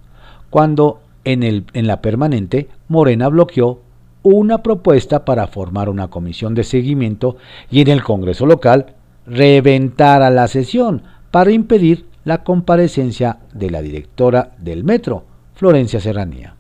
cuando 0.51 1.01
en, 1.25 1.43
el, 1.43 1.65
en 1.73 1.87
la 1.87 2.01
permanente 2.01 2.69
Morena 2.89 3.29
bloqueó 3.29 3.81
una 4.23 4.63
propuesta 4.63 5.25
para 5.25 5.47
formar 5.47 5.89
una 5.89 6.09
comisión 6.09 6.55
de 6.55 6.65
seguimiento 6.65 7.37
y 7.71 7.81
en 7.81 7.89
el 7.89 8.03
Congreso 8.03 8.47
local 8.47 8.95
reventara 9.27 10.31
la 10.31 10.49
sesión 10.49 11.03
para 11.31 11.53
impedir 11.53 12.07
la 12.25 12.43
comparecencia 12.43 13.39
de 13.53 13.71
la 13.71 13.83
directora 13.83 14.53
del 14.59 14.85
metro, 14.85 15.25
Florencia 15.55 16.01
Serranía. 16.01 16.55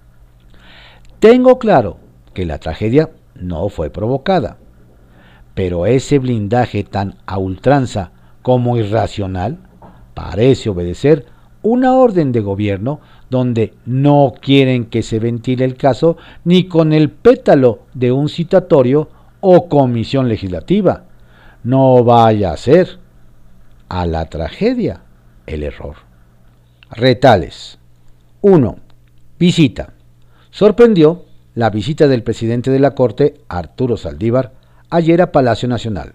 Tengo 1.18 1.58
claro 1.58 1.98
que 2.32 2.46
la 2.46 2.58
tragedia 2.58 3.10
no 3.34 3.68
fue 3.68 3.90
provocada, 3.90 4.58
pero 5.60 5.84
ese 5.84 6.18
blindaje 6.18 6.84
tan 6.84 7.16
a 7.26 7.36
ultranza 7.36 8.12
como 8.40 8.78
irracional 8.78 9.58
parece 10.14 10.70
obedecer 10.70 11.26
una 11.60 11.96
orden 11.96 12.32
de 12.32 12.40
gobierno 12.40 13.00
donde 13.28 13.74
no 13.84 14.32
quieren 14.40 14.86
que 14.86 15.02
se 15.02 15.18
ventile 15.18 15.66
el 15.66 15.76
caso 15.76 16.16
ni 16.44 16.64
con 16.64 16.94
el 16.94 17.10
pétalo 17.10 17.80
de 17.92 18.10
un 18.10 18.30
citatorio 18.30 19.10
o 19.40 19.68
comisión 19.68 20.30
legislativa. 20.30 21.04
No 21.62 22.04
vaya 22.04 22.52
a 22.52 22.56
ser 22.56 22.98
a 23.90 24.06
la 24.06 24.30
tragedia 24.30 25.02
el 25.46 25.62
error. 25.62 25.96
Retales. 26.90 27.78
1. 28.40 28.76
Visita. 29.38 29.92
Sorprendió 30.50 31.26
la 31.54 31.68
visita 31.68 32.08
del 32.08 32.22
presidente 32.22 32.70
de 32.70 32.78
la 32.78 32.94
Corte, 32.94 33.42
Arturo 33.50 33.98
Saldívar, 33.98 34.58
ayer 34.90 35.22
a 35.22 35.32
Palacio 35.32 35.68
Nacional. 35.68 36.14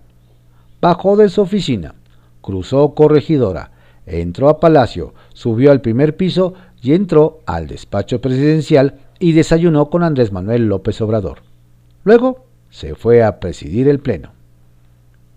Bajó 0.82 1.18
de 1.18 1.30
su 1.30 1.42
oficina, 1.42 1.96
cruzó 2.42 2.94
Corregidora, 2.94 3.72
entró 4.06 4.50
a 4.50 4.60
Palacio, 4.60 5.14
subió 5.34 5.72
al 5.72 5.82
primer 5.82 6.16
piso 6.16 6.54
y 6.82 6.94
entró 6.94 7.40
al 7.46 7.68
despacho 7.68 8.22
presidencial 8.22 9.00
y 9.18 9.32
desayunó 9.32 9.90
con 9.90 10.04
Andrés 10.04 10.32
Manuel 10.32 10.68
López 10.68 11.02
Obrador. 11.02 11.40
Luego 12.04 12.46
se 12.70 12.94
fue 12.94 13.24
a 13.24 13.40
presidir 13.40 13.88
el 13.88 14.00
Pleno. 14.00 14.34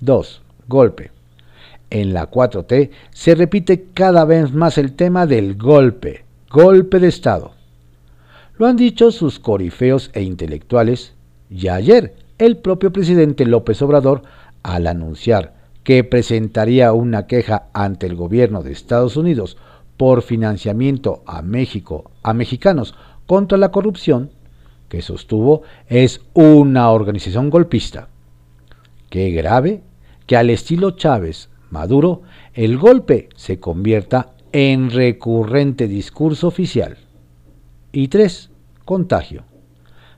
2. 0.01 0.43
Golpe 0.67 1.13
en 1.91 2.13
la 2.13 2.31
4T 2.31 2.91
se 3.11 3.35
repite 3.35 3.87
cada 3.95 4.25
vez 4.25 4.53
más 4.53 4.79
el 4.79 4.93
tema 4.93 5.27
del 5.27 5.57
golpe, 5.57 6.25
golpe 6.51 6.99
de 6.99 7.09
Estado. 7.09 7.53
Lo 8.59 8.67
han 8.67 8.77
dicho 8.77 9.11
sus 9.11 9.39
corifeos 9.39 10.11
e 10.13 10.23
intelectuales, 10.23 11.15
y 11.51 11.69
ayer 11.69 12.15
el 12.39 12.57
propio 12.57 12.93
presidente 12.93 13.45
López 13.45 13.83
Obrador, 13.83 14.23
al 14.63 14.87
anunciar 14.87 15.55
que 15.83 16.05
presentaría 16.05 16.93
una 16.93 17.27
queja 17.27 17.69
ante 17.73 18.07
el 18.07 18.15
gobierno 18.15 18.63
de 18.63 18.73
Estados 18.73 19.17
Unidos 19.17 19.57
por 19.97 20.23
financiamiento 20.23 21.23
a 21.27 21.43
México, 21.43 22.11
a 22.23 22.35
mexicanos 22.35 22.95
contra 23.27 23.59
la 23.59 23.71
corrupción, 23.71 24.31
que 24.89 25.03
sostuvo 25.03 25.63
es 25.87 26.21
una 26.35 26.91
organización 26.91 27.51
golpista. 27.51 28.09
Qué 29.11 29.31
grave 29.31 29.83
que 30.27 30.37
al 30.37 30.51
estilo 30.51 30.93
Chávez, 30.93 31.51
Maduro, 31.71 32.23
el 32.55 32.79
golpe 32.79 33.29
se 33.35 33.61
convierta 33.61 34.33
en 34.53 34.91
recurrente 34.91 35.89
discurso 35.89 36.49
oficial. 36.49 36.97
Y 37.93 38.09
3. 38.09 38.51
Contagio. 38.85 39.45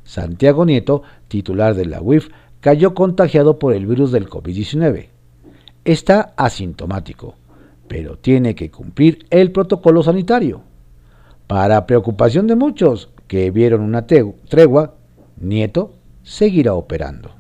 Santiago 0.05 0.65
Nieto, 0.65 1.03
titular 1.31 1.75
de 1.75 1.87
la 1.87 2.03
UIF, 2.03 2.29
cayó 2.61 2.93
contagiado 2.93 3.59
por 3.59 3.73
el 3.73 3.87
virus 3.87 4.13
del 4.13 4.29
COVID-19. 4.29 5.07
Está 5.87 6.35
asintomático, 6.37 7.37
pero 7.89 8.19
tiene 8.19 8.55
que 8.55 8.71
cumplir 8.71 9.25
el 9.31 9.51
protocolo 9.51 10.03
sanitario. 10.03 10.61
Para 11.47 11.87
preocupación 11.87 12.47
de 12.47 12.57
muchos 12.57 13.09
que 13.27 13.51
vieron 13.51 13.81
una 13.81 14.07
tregua, 14.07 14.95
Nieto 15.39 15.95
seguirá 16.23 16.75
operando. 16.75 17.31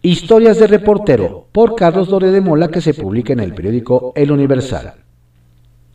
Historias 0.00 0.58
de 0.58 0.66
reportero 0.66 1.48
por 1.50 1.74
Carlos 1.74 2.08
Dore 2.08 2.30
de 2.30 2.40
Mola 2.40 2.68
que 2.68 2.82
se 2.82 2.94
publica 2.94 3.32
en 3.32 3.40
el 3.40 3.54
periódico 3.54 4.12
El 4.14 4.30
Universal. 4.30 4.94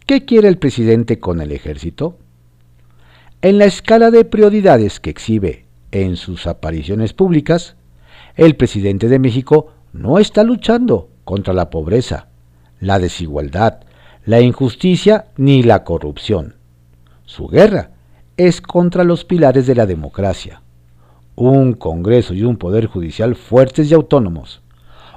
¿Qué 0.05 0.25
quiere 0.25 0.48
el 0.48 0.58
presidente 0.58 1.19
con 1.19 1.39
el 1.39 1.51
ejército? 1.51 2.17
En 3.41 3.60
la 3.60 3.65
escala 3.65 4.10
de 4.10 4.25
prioridades 4.25 5.00
que 5.00 5.12
exhibe 5.12 5.69
en 5.91 6.15
sus 6.15 6.48
apariciones 6.48 7.13
públicas, 7.13 7.75
el 8.36 8.55
presidente 8.55 9.08
de 9.08 9.19
México 9.19 9.74
no 9.93 10.19
está 10.19 10.43
luchando 10.43 11.10
contra 11.24 11.53
la 11.53 11.69
pobreza, 11.69 12.27
la 12.79 13.00
desigualdad, 13.00 13.79
la 14.25 14.41
injusticia 14.41 15.27
ni 15.38 15.63
la 15.63 15.84
corrupción. 15.84 16.55
Su 17.25 17.48
guerra 17.48 17.91
es 18.38 18.62
contra 18.62 19.03
los 19.03 19.25
pilares 19.25 19.67
de 19.67 19.75
la 19.75 19.86
democracia 19.86 20.62
un 21.39 21.74
Congreso 21.74 22.34
y 22.34 22.43
un 22.43 22.58
Poder 22.58 22.88
Judicial 22.88 23.34
fuertes 23.36 23.89
y 23.89 23.93
autónomos, 23.93 24.62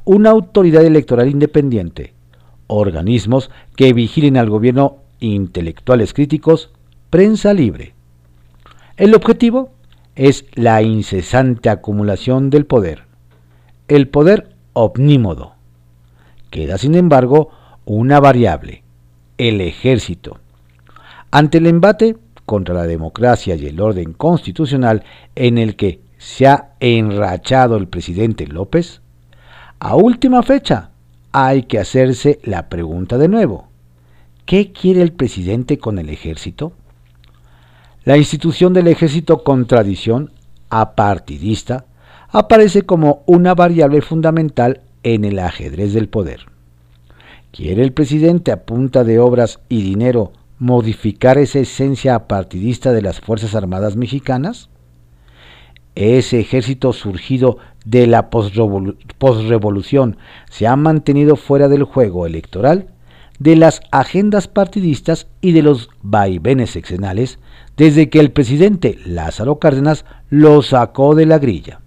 una 0.05 0.31
autoridad 0.31 0.85
electoral 0.85 1.29
independiente, 1.29 2.15
organismos 2.69 3.51
que 3.75 3.93
vigilen 3.93 4.37
al 4.37 4.49
gobierno, 4.49 4.99
intelectuales 5.19 6.15
críticos, 6.15 6.71
prensa 7.11 7.53
libre. 7.53 7.95
El 8.97 9.17
objetivo 9.17 9.73
es 10.17 10.45
la 10.55 10.83
incesante 10.83 11.71
acumulación 11.71 12.51
del 12.51 12.67
poder, 12.67 13.05
el 13.89 14.09
poder 14.09 14.55
omnímodo. 14.73 15.55
Queda, 16.51 16.79
sin 16.79 16.95
embargo, 16.95 17.51
una 17.85 18.21
variable, 18.21 18.83
el 19.39 19.61
ejército. 19.61 20.39
Ante 21.31 21.59
el 21.59 21.67
embate 21.67 22.17
contra 22.45 22.75
la 22.75 22.87
democracia 22.87 23.55
y 23.55 23.67
el 23.67 23.81
orden 23.81 24.13
constitucional 24.13 25.05
en 25.35 25.59
el 25.59 25.77
que 25.77 26.01
se 26.19 26.47
ha 26.47 26.73
enrachado 26.81 27.77
el 27.77 27.89
presidente 27.89 28.47
López? 28.47 29.01
A 29.81 29.97
última 29.97 30.43
fecha, 30.43 30.91
hay 31.33 31.65
que 31.65 31.79
hacerse 31.79 32.39
la 32.45 32.69
pregunta 32.69 33.19
de 33.19 33.29
nuevo. 33.29 33.69
¿Qué 34.45 34.73
quiere 34.73 35.03
el 35.03 35.13
presidente 35.13 35.79
con 35.79 35.99
el 35.99 36.11
ejército? 36.11 36.73
La 38.05 38.17
institución 38.17 38.73
del 38.73 38.89
ejército 38.89 39.45
con 39.45 39.67
tradición 39.67 40.33
apartidista 40.71 41.85
aparece 42.31 42.83
como 42.83 43.23
una 43.27 43.55
variable 43.55 44.03
fundamental 44.03 44.81
en 45.03 45.25
el 45.25 45.39
ajedrez 45.39 45.93
del 45.93 46.09
poder. 46.09 46.47
¿Quiere 47.53 47.83
el 47.83 47.93
presidente 47.93 48.51
a 48.51 48.65
punta 48.65 49.05
de 49.05 49.19
obras 49.19 49.61
y 49.69 49.83
dinero 49.83 50.33
modificar 50.59 51.39
esa 51.39 51.61
esencia 51.61 52.15
apartidista 52.15 52.93
de 52.93 53.03
las 53.03 53.21
Fuerzas 53.21 53.55
Armadas 53.55 53.97
mexicanas? 53.97 54.69
ese 55.95 56.41
ejército 56.41 56.93
surgido 56.93 57.59
de 57.85 58.07
la 58.07 58.31
posrevolución 58.31 60.17
se 60.51 60.67
ha 60.67 60.77
mantenido 60.77 61.37
fuera 61.37 61.69
del 61.69 61.85
juego 61.85 62.27
electoral, 62.27 62.87
de 63.43 63.57
las 63.57 63.81
agendas 63.91 64.47
partidistas 64.47 65.27
y 65.41 65.51
de 65.51 65.63
los 65.63 65.91
vaivenes 66.03 66.71
seccionales 66.71 67.41
desde 67.77 68.09
que 68.09 68.21
el 68.21 68.31
presidente 68.31 68.99
Lázaro 69.05 69.59
Cárdenas 69.59 70.05
lo 70.31 70.63
sacó 70.63 71.17
de 71.17 71.27
la 71.27 71.39
grilla. 71.39 71.81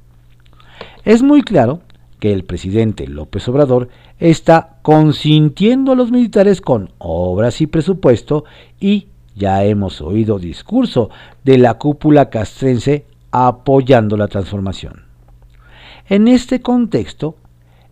Es 1.06 1.22
muy 1.22 1.44
claro 1.44 1.80
que 2.20 2.34
el 2.34 2.44
presidente 2.44 3.08
López 3.08 3.48
Obrador 3.48 3.88
está 4.20 4.80
consintiendo 4.82 5.94
a 5.94 5.96
los 5.96 6.12
militares 6.12 6.60
con 6.60 6.92
obras 6.98 7.62
y 7.62 7.68
presupuesto 7.68 8.44
y 8.80 9.08
ya 9.36 9.64
hemos 9.64 10.02
oído 10.02 10.40
discurso 10.40 11.10
de 11.46 11.58
la 11.58 11.76
cúpula 11.76 12.30
castrense 12.30 13.06
apoyando 13.32 14.18
la 14.18 14.28
transformación. 14.28 15.04
En 16.10 16.28
este 16.28 16.62
contexto, 16.62 17.38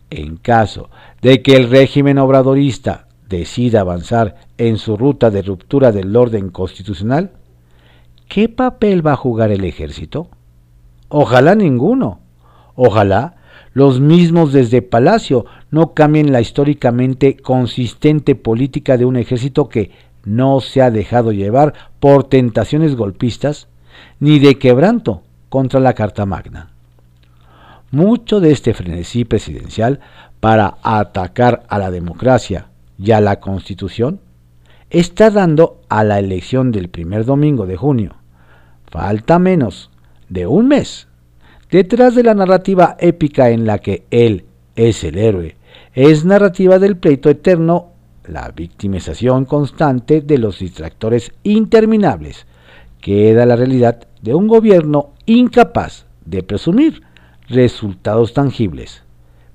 en 0.10 0.36
caso 0.36 0.90
de 1.22 1.42
que 1.42 1.56
el 1.56 1.70
régimen 1.70 2.18
obradorista 2.18 3.08
decida 3.34 3.82
avanzar 3.82 4.36
en 4.60 4.78
su 4.78 4.96
ruta 4.96 5.32
de 5.32 5.41
ruptura 5.41 5.91
del 5.91 6.15
orden 6.15 6.50
constitucional, 6.50 7.32
¿qué 8.30 8.48
papel 8.48 9.06
va 9.06 9.13
a 9.13 9.17
jugar 9.17 9.52
el 9.52 9.65
ejército? 9.65 10.28
Ojalá 11.10 11.56
ninguno. 11.56 12.19
Ojalá 12.76 13.36
los 13.74 14.00
mismos 14.00 14.54
desde 14.54 14.84
Palacio 14.84 15.46
no 15.72 15.93
cambien 15.93 16.32
la 16.32 16.41
históricamente 16.41 17.38
consistente 17.38 18.36
política 18.36 18.98
de 18.98 19.06
un 19.06 19.15
ejército 19.15 19.67
que 19.67 19.91
no 20.26 20.62
se 20.62 20.82
ha 20.84 20.91
dejado 20.91 21.32
llevar 21.32 21.74
por 22.00 22.26
tentaciones 22.26 22.96
golpistas 22.96 23.67
ni 24.19 24.38
de 24.38 24.60
quebranto 24.60 25.24
contra 25.50 25.80
la 25.80 25.93
Carta 25.93 26.26
Magna. 26.28 26.69
Mucho 27.89 28.39
de 28.39 28.52
este 28.52 28.74
frenesí 28.74 29.26
presidencial 29.26 30.00
para 30.39 30.78
atacar 30.84 31.63
a 31.67 31.80
la 31.80 31.89
democracia 31.89 32.67
y 33.04 33.12
a 33.12 33.20
la 33.20 33.42
Constitución 33.42 34.22
está 34.89 35.30
dando 35.30 35.82
a 35.89 36.06
la 36.06 36.20
elección 36.20 36.72
del 36.72 36.89
primer 36.89 37.26
domingo 37.26 37.66
de 37.66 37.76
junio. 37.76 38.16
Falta 38.89 39.39
menos 39.39 39.92
de 40.30 40.48
un 40.48 40.70
mes. 40.70 41.08
Detrás 41.70 42.16
de 42.16 42.24
la 42.24 42.34
narrativa 42.34 42.96
épica 43.00 43.50
en 43.50 43.66
la 43.66 43.80
que 43.80 44.06
él 44.10 44.46
es 44.76 45.04
el 45.04 45.18
héroe, 45.18 45.58
es 45.94 46.24
narrativa 46.24 46.80
del 46.80 46.96
pleito 46.96 47.30
eterno, 47.30 47.92
la 48.26 48.50
victimización 48.52 49.44
constante 49.44 50.22
de 50.22 50.38
los 50.38 50.60
distractores 50.60 51.34
interminables, 51.44 52.46
queda 53.02 53.46
la 53.46 53.58
realidad 53.58 54.08
de 54.22 54.34
un 54.34 54.48
gobierno 54.48 55.12
incapaz 55.26 56.06
de 56.24 56.42
presumir 56.42 57.02
resultados 57.50 58.34
tangibles, 58.34 59.04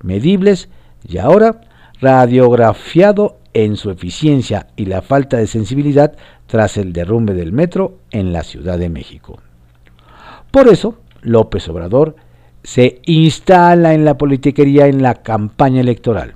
medibles 0.03 0.69
y 1.09 1.17
ahora 1.17 1.63
radiografiado 2.01 3.38
en 3.55 3.77
su 3.77 3.91
eficiencia 3.91 4.69
y 4.77 4.87
la 4.87 5.03
falta 5.03 5.37
de 5.37 5.47
sensibilidad 5.47 6.17
tras 6.47 6.77
el 6.77 6.93
derrumbe 6.93 7.35
del 7.35 7.53
metro 7.53 7.99
en 8.11 8.33
la 8.33 8.43
Ciudad 8.43 8.79
de 8.79 8.89
México. 8.89 9.39
Por 10.51 10.69
eso, 10.69 10.99
López 11.23 11.69
Obrador 11.69 12.17
se 12.63 13.01
instala 13.05 13.95
en 13.95 14.05
la 14.05 14.19
politiquería 14.19 14.87
en 14.87 15.03
la 15.03 15.15
campaña 15.15 15.81
electoral. 15.81 16.35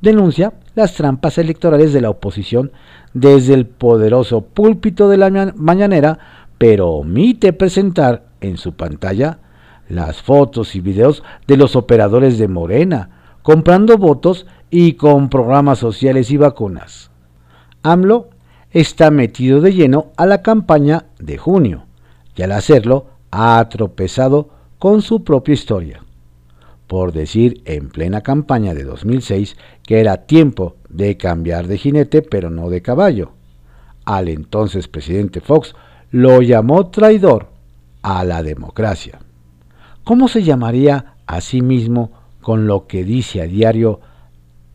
Denuncia 0.00 0.52
las 0.74 0.94
trampas 0.94 1.38
electorales 1.38 1.92
de 1.92 2.00
la 2.00 2.10
oposición 2.10 2.72
desde 3.14 3.54
el 3.54 3.66
poderoso 3.66 4.42
púlpito 4.42 5.08
de 5.08 5.16
la 5.16 5.52
mañanera, 5.56 6.18
pero 6.58 6.90
omite 6.90 7.52
presentar 7.52 8.24
en 8.40 8.56
su 8.56 8.72
pantalla 8.74 9.38
las 9.88 10.22
fotos 10.22 10.74
y 10.74 10.80
videos 10.80 11.22
de 11.46 11.56
los 11.56 11.76
operadores 11.76 12.38
de 12.38 12.48
Morena, 12.48 13.10
comprando 13.42 13.98
votos 13.98 14.46
y 14.74 14.94
con 14.94 15.28
programas 15.28 15.78
sociales 15.78 16.30
y 16.30 16.38
vacunas. 16.38 17.10
AMLO 17.82 18.30
está 18.70 19.10
metido 19.10 19.60
de 19.60 19.74
lleno 19.74 20.06
a 20.16 20.24
la 20.24 20.40
campaña 20.40 21.04
de 21.18 21.36
junio 21.36 21.84
y 22.34 22.42
al 22.42 22.52
hacerlo 22.52 23.08
ha 23.30 23.68
tropezado 23.68 24.48
con 24.78 25.02
su 25.02 25.24
propia 25.24 25.52
historia. 25.52 26.02
Por 26.86 27.12
decir 27.12 27.60
en 27.66 27.90
plena 27.90 28.22
campaña 28.22 28.72
de 28.72 28.84
2006 28.84 29.58
que 29.82 30.00
era 30.00 30.24
tiempo 30.24 30.76
de 30.88 31.18
cambiar 31.18 31.66
de 31.66 31.76
jinete 31.76 32.22
pero 32.22 32.48
no 32.48 32.70
de 32.70 32.80
caballo. 32.80 33.32
Al 34.06 34.30
entonces 34.30 34.88
presidente 34.88 35.42
Fox 35.42 35.74
lo 36.10 36.40
llamó 36.40 36.88
traidor 36.88 37.48
a 38.00 38.24
la 38.24 38.42
democracia. 38.42 39.20
¿Cómo 40.02 40.28
se 40.28 40.42
llamaría 40.42 41.16
a 41.26 41.42
sí 41.42 41.60
mismo 41.60 42.10
con 42.40 42.66
lo 42.66 42.86
que 42.86 43.04
dice 43.04 43.42
a 43.42 43.44
diario 43.44 44.00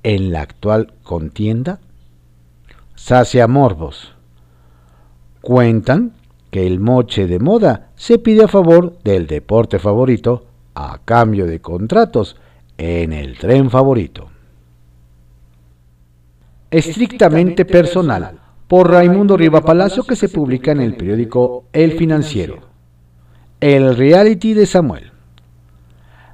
en 0.08 0.32
la 0.32 0.40
actual 0.40 0.94
contienda? 1.04 1.80
Sacia 2.96 3.46
morbos. 3.46 4.16
Cuentan 5.42 6.14
que 6.50 6.66
el 6.66 6.80
moche 6.80 7.28
de 7.28 7.40
moda 7.40 7.90
se 7.98 8.18
pide 8.18 8.46
a 8.46 8.48
favor 8.48 8.98
del 9.04 9.28
deporte 9.28 9.80
favorito 9.80 10.46
a 10.76 11.02
cambio 11.04 11.46
de 11.46 11.60
contratos 11.60 12.38
en 12.78 13.12
el 13.12 13.38
tren 13.38 13.70
favorito. 13.70 14.30
Estrictamente 16.72 17.66
personal, 17.66 18.40
por 18.70 18.90
Raimundo 18.90 19.36
Riva 19.36 19.60
Palacio 19.60 20.04
que 20.04 20.16
se 20.16 20.30
publica 20.30 20.72
en 20.72 20.80
el 20.80 20.96
periódico 20.96 21.66
El 21.74 21.98
Financiero. 21.98 22.60
El 23.60 23.98
reality 23.98 24.54
de 24.54 24.68
Samuel. 24.68 25.12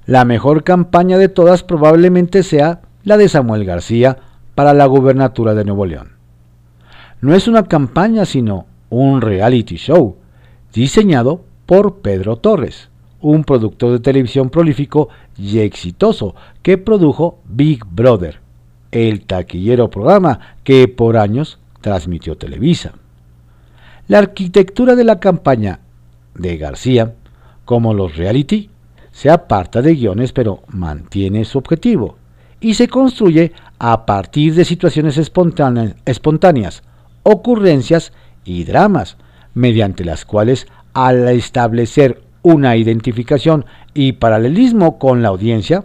La 0.05 0.25
mejor 0.25 0.63
campaña 0.63 1.17
de 1.17 1.29
todas 1.29 1.63
probablemente 1.63 2.43
sea 2.43 2.81
la 3.03 3.17
de 3.17 3.27
Samuel 3.29 3.65
García 3.65 4.17
para 4.55 4.73
la 4.73 4.85
gubernatura 4.85 5.53
de 5.53 5.65
Nuevo 5.65 5.85
León. 5.85 6.13
No 7.21 7.33
es 7.33 7.47
una 7.47 7.63
campaña, 7.63 8.25
sino 8.25 8.65
un 8.89 9.21
reality 9.21 9.75
show, 9.75 10.17
diseñado 10.73 11.43
por 11.65 12.01
Pedro 12.01 12.37
Torres, 12.37 12.89
un 13.21 13.43
productor 13.43 13.91
de 13.93 13.99
televisión 13.99 14.49
prolífico 14.49 15.09
y 15.37 15.59
exitoso 15.59 16.35
que 16.61 16.77
produjo 16.77 17.39
Big 17.45 17.85
Brother, 17.85 18.39
el 18.91 19.25
taquillero 19.25 19.89
programa 19.89 20.57
que 20.63 20.87
por 20.87 21.17
años 21.17 21.59
transmitió 21.81 22.37
Televisa. 22.37 22.93
La 24.07 24.19
arquitectura 24.19 24.95
de 24.95 25.03
la 25.05 25.19
campaña 25.19 25.79
de 26.35 26.57
García, 26.57 27.15
como 27.65 27.93
los 27.93 28.17
reality, 28.17 28.69
se 29.11 29.29
aparta 29.29 29.81
de 29.81 29.95
guiones 29.95 30.33
pero 30.33 30.61
mantiene 30.67 31.45
su 31.45 31.57
objetivo 31.57 32.17
y 32.63 32.75
se 32.75 32.87
construye 32.87 33.51
a 33.77 34.05
partir 34.05 34.55
de 34.55 34.63
situaciones 34.63 35.17
espontáneas, 35.17 36.83
ocurrencias 37.23 38.13
y 38.45 38.63
dramas, 38.63 39.17
mediante 39.53 40.05
las 40.05 40.23
cuales 40.23 40.67
al 40.93 41.27
establecer 41.27 42.23
una 42.41 42.77
identificación 42.77 43.65
y 43.93 44.13
paralelismo 44.13 44.97
con 44.97 45.21
la 45.21 45.27
audiencia, 45.27 45.83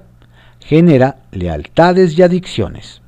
genera 0.60 1.16
lealtades 1.32 2.16
y 2.16 2.22
adicciones. 2.22 3.02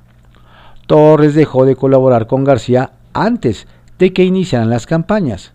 Torres 0.88 1.37
dejó 1.37 1.64
de 1.64 1.76
colaborar 1.76 2.26
con 2.26 2.42
García 2.42 2.90
antes 3.12 3.68
de 4.00 4.12
que 4.12 4.24
iniciaran 4.24 4.68
las 4.68 4.87
campañas, 4.87 5.52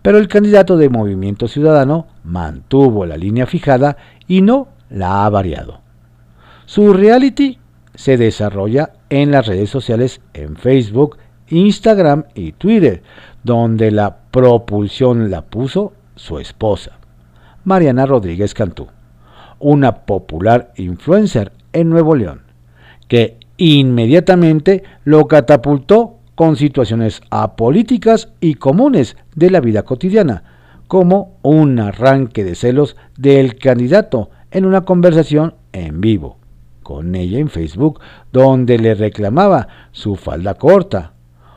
pero 0.00 0.16
el 0.16 0.28
candidato 0.28 0.78
de 0.78 0.88
Movimiento 0.88 1.48
Ciudadano 1.48 2.06
mantuvo 2.24 3.04
la 3.04 3.18
línea 3.18 3.46
fijada 3.46 3.98
y 4.26 4.40
no 4.40 4.68
la 4.88 5.26
ha 5.26 5.28
variado. 5.28 5.87
Su 6.68 6.92
reality 6.92 7.58
se 7.94 8.18
desarrolla 8.18 8.92
en 9.08 9.30
las 9.30 9.46
redes 9.46 9.70
sociales 9.70 10.20
en 10.34 10.54
Facebook, 10.54 11.16
Instagram 11.48 12.24
y 12.34 12.52
Twitter, 12.52 13.02
donde 13.42 13.90
la 13.90 14.18
propulsión 14.30 15.30
la 15.30 15.46
puso 15.46 15.94
su 16.14 16.38
esposa, 16.38 16.98
Mariana 17.64 18.04
Rodríguez 18.04 18.52
Cantú, 18.52 18.86
una 19.58 20.04
popular 20.04 20.74
influencer 20.76 21.52
en 21.72 21.88
Nuevo 21.88 22.14
León, 22.14 22.42
que 23.08 23.38
inmediatamente 23.56 24.82
lo 25.04 25.26
catapultó 25.26 26.18
con 26.34 26.56
situaciones 26.56 27.22
apolíticas 27.30 28.28
y 28.42 28.56
comunes 28.56 29.16
de 29.34 29.50
la 29.50 29.60
vida 29.60 29.84
cotidiana, 29.84 30.42
como 30.86 31.38
un 31.40 31.80
arranque 31.80 32.44
de 32.44 32.54
celos 32.54 32.94
del 33.16 33.56
candidato 33.56 34.28
en 34.50 34.66
una 34.66 34.82
conversación 34.82 35.54
en 35.72 36.02
vivo 36.02 36.37
con 36.88 37.14
ella 37.14 37.38
en 37.38 37.50
Facebook, 37.50 38.00
donde 38.32 38.78
le 38.78 38.94
reclamaba 38.94 39.68
su 39.92 40.16
falda 40.16 40.54
corta, 40.54 41.12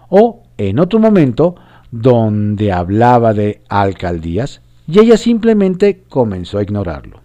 o 0.09 0.43
en 0.57 0.77
otro 0.77 0.99
momento 0.99 1.55
donde 1.89 2.73
hablaba 2.73 3.33
de 3.33 3.61
alcaldías 3.69 4.61
y 4.85 4.99
ella 4.99 5.15
simplemente 5.15 6.03
comenzó 6.09 6.57
a 6.57 6.63
ignorarlo. 6.63 7.21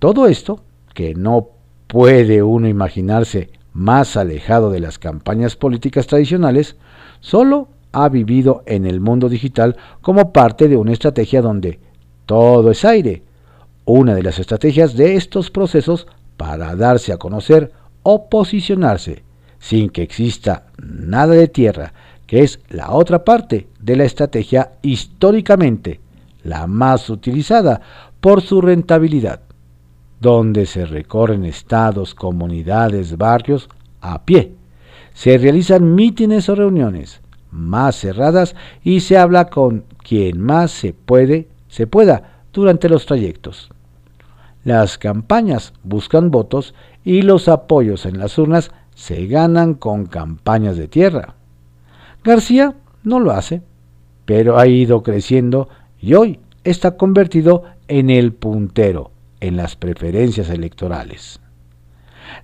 Todo 0.00 0.26
esto, 0.26 0.64
que 0.92 1.14
no 1.14 1.50
puede 1.86 2.42
uno 2.42 2.66
imaginarse 2.66 3.52
más 3.72 4.16
alejado 4.16 4.68
de 4.72 4.80
las 4.80 4.98
campañas 4.98 5.54
políticas 5.54 6.08
tradicionales, 6.08 6.78
solo 7.20 7.68
ha 7.92 8.08
vivido 8.08 8.64
en 8.66 8.86
el 8.86 8.98
mundo 8.98 9.28
digital 9.28 9.76
como 10.00 10.32
parte 10.32 10.66
de 10.66 10.76
una 10.76 10.94
estrategia 10.94 11.42
donde 11.42 11.78
todo 12.26 12.72
es 12.72 12.84
aire, 12.84 13.22
una 13.84 14.16
de 14.16 14.24
las 14.24 14.40
estrategias 14.40 14.96
de 14.96 15.14
estos 15.14 15.52
procesos 15.52 16.08
para 16.38 16.74
darse 16.74 17.12
a 17.12 17.18
conocer 17.18 17.70
o 18.02 18.30
posicionarse 18.30 19.22
sin 19.58 19.90
que 19.90 20.00
exista 20.00 20.68
nada 20.78 21.34
de 21.34 21.48
tierra, 21.48 21.92
que 22.26 22.42
es 22.42 22.60
la 22.70 22.92
otra 22.92 23.24
parte 23.24 23.68
de 23.78 23.96
la 23.96 24.04
estrategia 24.04 24.72
históricamente 24.80 26.00
la 26.42 26.66
más 26.66 27.10
utilizada 27.10 27.82
por 28.20 28.40
su 28.40 28.62
rentabilidad 28.62 29.40
donde 30.20 30.66
se 30.66 30.84
recorren 30.84 31.44
estados, 31.44 32.14
comunidades, 32.14 33.16
barrios 33.16 33.68
a 34.00 34.24
pie. 34.24 34.52
Se 35.14 35.38
realizan 35.38 35.94
mítines 35.94 36.48
o 36.48 36.54
reuniones 36.54 37.20
más 37.50 37.96
cerradas 37.96 38.54
y 38.82 39.00
se 39.00 39.16
habla 39.16 39.48
con 39.48 39.84
quien 40.02 40.40
más 40.40 40.70
se 40.70 40.92
puede, 40.92 41.48
se 41.68 41.86
pueda 41.86 42.42
durante 42.52 42.88
los 42.88 43.06
trayectos. 43.06 43.70
Las 44.68 44.98
campañas 44.98 45.72
buscan 45.82 46.30
votos 46.30 46.74
y 47.02 47.22
los 47.22 47.48
apoyos 47.48 48.04
en 48.04 48.18
las 48.18 48.36
urnas 48.36 48.70
se 48.94 49.26
ganan 49.26 49.72
con 49.72 50.04
campañas 50.04 50.76
de 50.76 50.88
tierra. 50.88 51.36
García 52.22 52.74
no 53.02 53.18
lo 53.18 53.30
hace, 53.30 53.62
pero 54.26 54.58
ha 54.58 54.66
ido 54.66 55.02
creciendo 55.02 55.70
y 55.98 56.12
hoy 56.12 56.40
está 56.64 56.98
convertido 56.98 57.62
en 57.88 58.10
el 58.10 58.34
puntero 58.34 59.10
en 59.40 59.56
las 59.56 59.74
preferencias 59.74 60.50
electorales. 60.50 61.40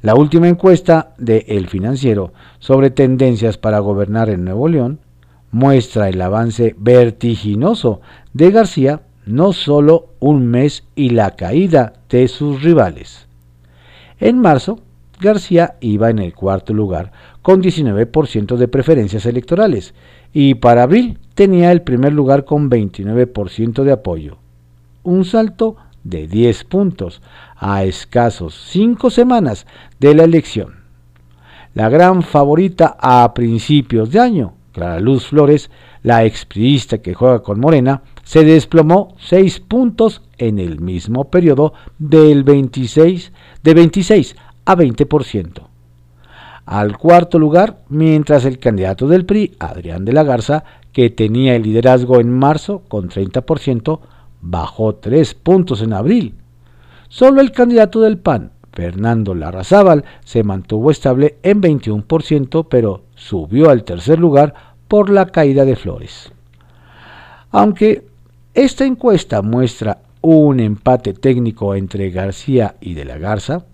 La 0.00 0.14
última 0.14 0.48
encuesta 0.48 1.12
de 1.18 1.44
El 1.46 1.68
Financiero 1.68 2.32
sobre 2.58 2.88
tendencias 2.88 3.58
para 3.58 3.80
gobernar 3.80 4.30
en 4.30 4.46
Nuevo 4.46 4.68
León 4.68 4.98
muestra 5.50 6.08
el 6.08 6.22
avance 6.22 6.74
vertiginoso 6.78 8.00
de 8.32 8.50
García 8.50 9.02
no 9.26 9.52
solo 9.52 10.08
un 10.20 10.46
mes 10.46 10.84
y 10.94 11.10
la 11.10 11.36
caída 11.36 11.94
de 12.08 12.28
sus 12.28 12.62
rivales. 12.62 13.26
En 14.20 14.38
marzo, 14.38 14.80
García 15.20 15.76
iba 15.80 16.10
en 16.10 16.18
el 16.18 16.34
cuarto 16.34 16.74
lugar 16.74 17.12
con 17.42 17.62
19% 17.62 18.56
de 18.56 18.68
preferencias 18.68 19.26
electorales 19.26 19.94
y 20.32 20.54
para 20.54 20.82
abril 20.82 21.18
tenía 21.34 21.72
el 21.72 21.82
primer 21.82 22.12
lugar 22.12 22.44
con 22.44 22.70
29% 22.70 23.84
de 23.84 23.92
apoyo. 23.92 24.38
Un 25.02 25.24
salto 25.24 25.76
de 26.02 26.26
10 26.26 26.64
puntos 26.64 27.22
a 27.56 27.84
escasos 27.84 28.54
5 28.70 29.10
semanas 29.10 29.66
de 30.00 30.14
la 30.14 30.24
elección. 30.24 30.84
La 31.74 31.88
gran 31.88 32.22
favorita 32.22 32.96
a 33.00 33.32
principios 33.34 34.10
de 34.10 34.20
año, 34.20 34.54
Clara 34.72 35.00
Luz 35.00 35.26
Flores, 35.26 35.70
la 36.02 36.24
expriista 36.24 36.98
que 36.98 37.14
juega 37.14 37.42
con 37.42 37.58
Morena, 37.58 38.02
se 38.24 38.44
desplomó 38.44 39.14
6 39.18 39.60
puntos 39.60 40.22
en 40.38 40.58
el 40.58 40.80
mismo 40.80 41.30
periodo 41.30 41.74
del 41.98 42.42
26, 42.42 43.32
de 43.62 43.74
26 43.74 44.36
a 44.64 44.76
20%. 44.76 45.68
Al 46.66 46.96
cuarto 46.96 47.38
lugar, 47.38 47.82
mientras 47.90 48.46
el 48.46 48.58
candidato 48.58 49.06
del 49.06 49.26
PRI, 49.26 49.54
Adrián 49.58 50.04
de 50.04 50.14
la 50.14 50.22
Garza, 50.24 50.64
que 50.92 51.10
tenía 51.10 51.54
el 51.54 51.62
liderazgo 51.62 52.20
en 52.20 52.30
marzo 52.30 52.82
con 52.88 53.10
30%, 53.10 54.00
bajó 54.40 54.94
tres 54.94 55.34
puntos 55.34 55.82
en 55.82 55.92
abril. 55.92 56.34
Solo 57.08 57.42
el 57.42 57.52
candidato 57.52 58.00
del 58.00 58.18
PAN, 58.18 58.52
Fernando 58.72 59.34
Larrazábal, 59.34 60.04
se 60.24 60.42
mantuvo 60.42 60.90
estable 60.90 61.36
en 61.42 61.60
21%, 61.60 62.66
pero 62.70 63.04
subió 63.14 63.70
al 63.70 63.84
tercer 63.84 64.18
lugar 64.18 64.54
por 64.88 65.10
la 65.10 65.26
caída 65.26 65.64
de 65.64 65.76
Flores. 65.76 66.32
Aunque 67.50 68.06
esta 68.54 68.84
encuesta 68.84 69.42
muestra 69.42 69.98
un 70.20 70.60
empate 70.60 71.12
técnico 71.12 71.74
entre 71.74 72.10
García 72.10 72.76
y 72.80 72.94
de 72.94 73.04
la 73.04 73.18
Garza, 73.18 73.66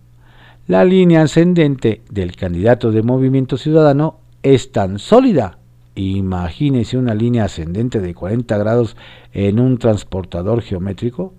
la 0.66 0.84
línea 0.84 1.22
ascendente 1.22 2.02
del 2.10 2.34
candidato 2.34 2.90
de 2.90 3.02
Movimiento 3.02 3.56
Ciudadano 3.56 4.20
es 4.42 4.72
tan 4.72 4.98
sólida 4.98 5.60
Imagínese 5.94 6.96
una 6.96 7.14
línea 7.14 7.44
ascendente 7.44 8.00
de 8.00 8.14
40 8.14 8.56
grados 8.58 8.96
en 9.32 9.58
un 9.58 9.78
transportador 9.78 10.62
geométrico 10.62 11.34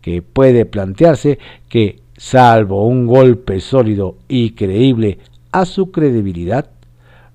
que 0.00 0.22
puede 0.22 0.64
plantearse 0.66 1.38
que, 1.68 2.00
salvo 2.16 2.86
un 2.86 3.06
golpe 3.06 3.60
sólido 3.60 4.16
y 4.28 4.52
creíble 4.52 5.18
a 5.50 5.64
su 5.64 5.90
credibilidad, 5.90 6.70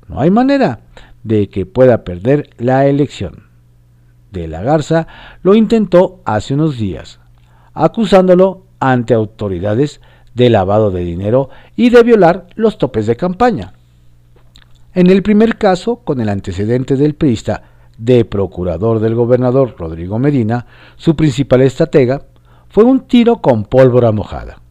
no 0.08 0.20
hay 0.20 0.32
manera 0.32 0.80
de 1.24 1.50
que 1.50 1.66
pueda 1.66 2.04
perder 2.04 2.50
la 2.58 2.88
elección. 2.88 3.47
De 4.38 4.48
la 4.48 4.62
Garza 4.62 5.08
lo 5.42 5.56
intentó 5.56 6.22
hace 6.24 6.54
unos 6.54 6.78
días, 6.78 7.20
acusándolo 7.74 8.66
ante 8.80 9.16
autoridades 9.16 10.00
de 10.36 10.52
lavado 10.52 10.92
de 10.92 11.04
dinero 11.04 11.50
y 11.76 11.90
de 11.90 12.04
violar 12.04 12.46
los 12.54 12.78
topes 12.78 13.08
de 13.08 13.16
campaña. 13.16 13.74
En 14.94 15.10
el 15.10 15.24
primer 15.24 15.58
caso, 15.58 15.98
con 15.98 16.22
el 16.22 16.30
antecedente 16.30 16.98
del 16.98 17.16
priista 17.16 17.64
de 17.98 18.26
procurador 18.26 19.00
del 19.00 19.16
gobernador 19.16 19.74
Rodrigo 19.76 20.20
Medina, 20.20 20.68
su 20.98 21.16
principal 21.16 21.62
estratega, 21.62 22.22
fue 22.70 22.84
un 22.84 23.08
tiro 23.08 23.38
con 23.38 23.66
pólvora 23.66 24.12
mojada. 24.12 24.62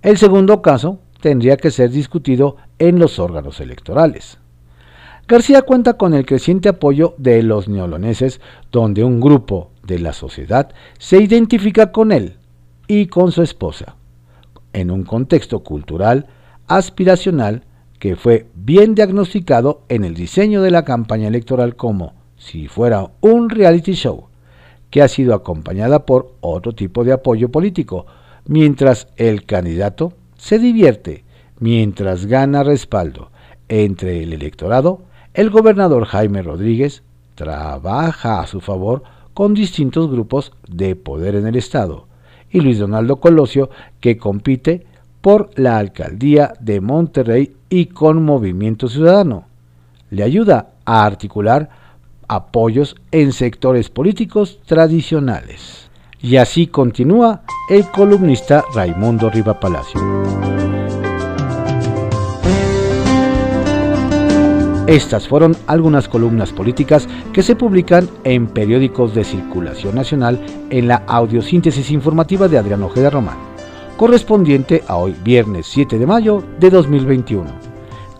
El 0.00 0.16
segundo 0.16 0.62
caso 0.62 1.00
tendría 1.20 1.58
que 1.58 1.70
ser 1.70 1.90
discutido 1.90 2.56
en 2.78 2.98
los 2.98 3.18
órganos 3.18 3.60
electorales. 3.60 4.38
García 5.28 5.62
cuenta 5.62 5.94
con 5.94 6.14
el 6.14 6.24
creciente 6.24 6.68
apoyo 6.68 7.16
de 7.18 7.42
los 7.42 7.68
neoloneses, 7.68 8.40
donde 8.70 9.02
un 9.02 9.20
grupo 9.20 9.72
de 9.82 9.98
la 9.98 10.12
sociedad 10.12 10.70
se 11.00 11.20
identifica 11.20 11.90
con 11.90 12.12
él 12.12 12.36
y 12.86 13.06
con 13.06 13.32
su 13.32 13.42
esposa, 13.42 13.96
en 14.72 14.92
un 14.92 15.02
contexto 15.02 15.64
cultural 15.64 16.28
aspiracional 16.68 17.64
que 17.98 18.14
fue 18.14 18.46
bien 18.54 18.94
diagnosticado 18.94 19.82
en 19.88 20.04
el 20.04 20.14
diseño 20.14 20.62
de 20.62 20.70
la 20.70 20.84
campaña 20.84 21.26
electoral 21.26 21.74
como 21.74 22.14
si 22.36 22.68
fuera 22.68 23.10
un 23.20 23.50
reality 23.50 23.94
show, 23.94 24.28
que 24.90 25.02
ha 25.02 25.08
sido 25.08 25.34
acompañada 25.34 26.06
por 26.06 26.34
otro 26.40 26.72
tipo 26.72 27.02
de 27.02 27.12
apoyo 27.12 27.50
político, 27.50 28.06
mientras 28.46 29.08
el 29.16 29.44
candidato 29.44 30.12
se 30.36 30.60
divierte, 30.60 31.24
mientras 31.58 32.26
gana 32.26 32.62
respaldo 32.62 33.32
entre 33.68 34.22
el 34.22 34.32
electorado, 34.32 35.02
el 35.36 35.50
gobernador 35.50 36.06
Jaime 36.06 36.40
Rodríguez 36.42 37.02
trabaja 37.34 38.40
a 38.40 38.46
su 38.46 38.62
favor 38.62 39.02
con 39.34 39.52
distintos 39.52 40.10
grupos 40.10 40.52
de 40.66 40.96
poder 40.96 41.34
en 41.34 41.46
el 41.46 41.56
Estado, 41.56 42.06
y 42.50 42.60
Luis 42.62 42.78
Donaldo 42.78 43.16
Colosio, 43.16 43.68
que 44.00 44.16
compite 44.16 44.86
por 45.20 45.50
la 45.56 45.76
alcaldía 45.76 46.54
de 46.58 46.80
Monterrey 46.80 47.54
y 47.68 47.86
con 47.86 48.24
Movimiento 48.24 48.88
Ciudadano. 48.88 49.44
Le 50.08 50.22
ayuda 50.22 50.70
a 50.86 51.04
articular 51.04 51.68
apoyos 52.28 52.96
en 53.10 53.32
sectores 53.32 53.90
políticos 53.90 54.60
tradicionales. 54.64 55.90
Y 56.18 56.36
así 56.36 56.66
continúa 56.68 57.42
el 57.68 57.84
columnista 57.90 58.64
Raimundo 58.74 59.28
Riva 59.28 59.60
Palacio. 59.60 60.00
Estas 64.86 65.26
fueron 65.26 65.56
algunas 65.66 66.08
columnas 66.08 66.52
políticas 66.52 67.08
que 67.32 67.42
se 67.42 67.56
publican 67.56 68.08
en 68.24 68.46
periódicos 68.46 69.14
de 69.14 69.24
circulación 69.24 69.96
nacional 69.96 70.40
en 70.70 70.88
la 70.88 71.02
audiosíntesis 71.06 71.90
informativa 71.90 72.46
de 72.46 72.58
Adrián 72.58 72.82
Ojeda 72.82 73.10
Román 73.10 73.56
correspondiente 73.96 74.84
a 74.86 74.96
hoy 74.96 75.16
viernes 75.24 75.66
7 75.66 75.98
de 75.98 76.06
mayo 76.06 76.42
de 76.60 76.70
2021. 76.70 77.44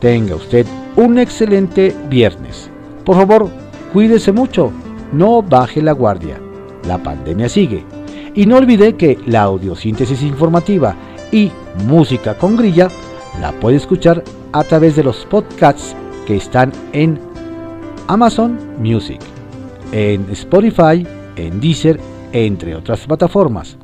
Tenga 0.00 0.34
usted 0.34 0.66
un 0.96 1.18
excelente 1.18 1.94
viernes. 2.08 2.70
Por 3.04 3.16
favor, 3.16 3.50
cuídese 3.92 4.32
mucho, 4.32 4.72
no 5.12 5.42
baje 5.42 5.82
la 5.82 5.92
guardia. 5.92 6.40
La 6.86 6.98
pandemia 6.98 7.48
sigue. 7.48 7.84
Y 8.34 8.46
no 8.46 8.56
olvide 8.56 8.96
que 8.96 9.18
la 9.26 9.42
audiosíntesis 9.42 10.22
informativa 10.22 10.94
y 11.32 11.50
música 11.86 12.36
con 12.36 12.56
grilla 12.56 12.88
la 13.40 13.52
puede 13.52 13.76
escuchar 13.76 14.22
a 14.52 14.64
través 14.64 14.96
de 14.96 15.04
los 15.04 15.24
podcasts 15.26 15.94
que 16.26 16.36
están 16.36 16.72
en 16.92 17.18
Amazon 18.08 18.58
Music, 18.78 19.20
en 19.92 20.28
Spotify, 20.30 21.06
en 21.36 21.60
Deezer, 21.60 22.00
entre 22.32 22.74
otras 22.74 23.06
plataformas 23.06 23.78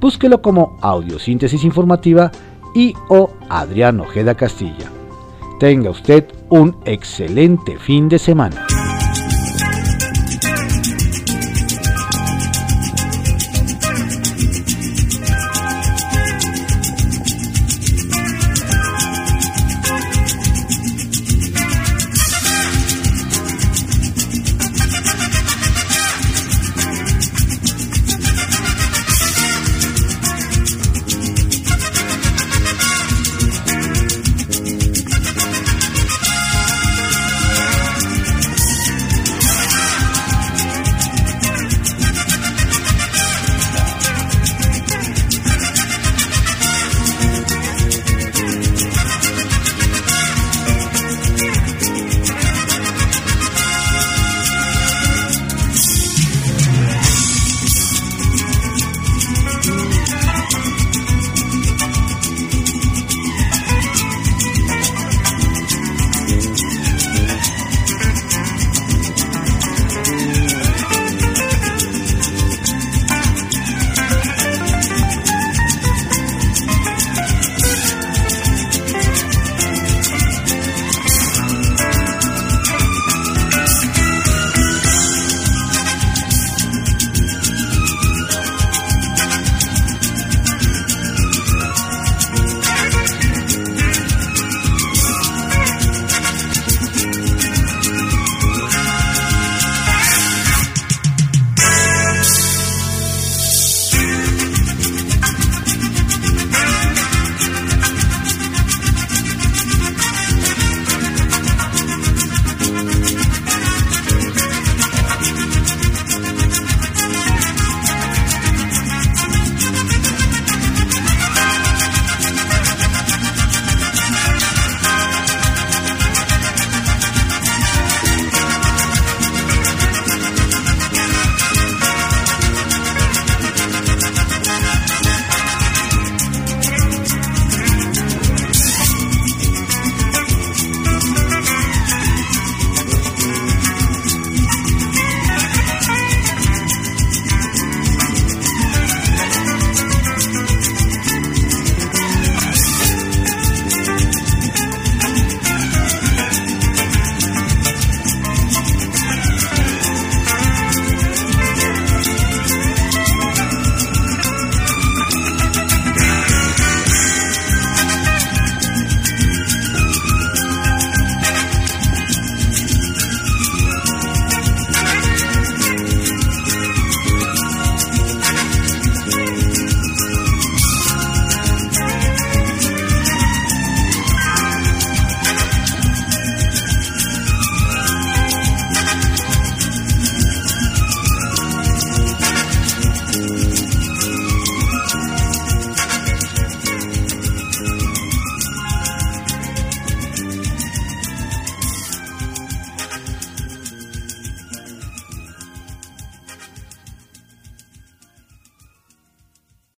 búsquelo 0.00 0.42
como 0.42 0.78
Audiosíntesis 0.82 1.64
Informativa 1.64 2.30
y 2.74 2.94
o 3.08 3.30
Adrián 3.48 4.00
Ojeda 4.00 4.34
Castilla. 4.34 4.90
Tenga 5.58 5.90
usted 5.90 6.26
un 6.50 6.76
excelente 6.84 7.78
fin 7.78 8.08
de 8.08 8.18
semana. 8.18 8.66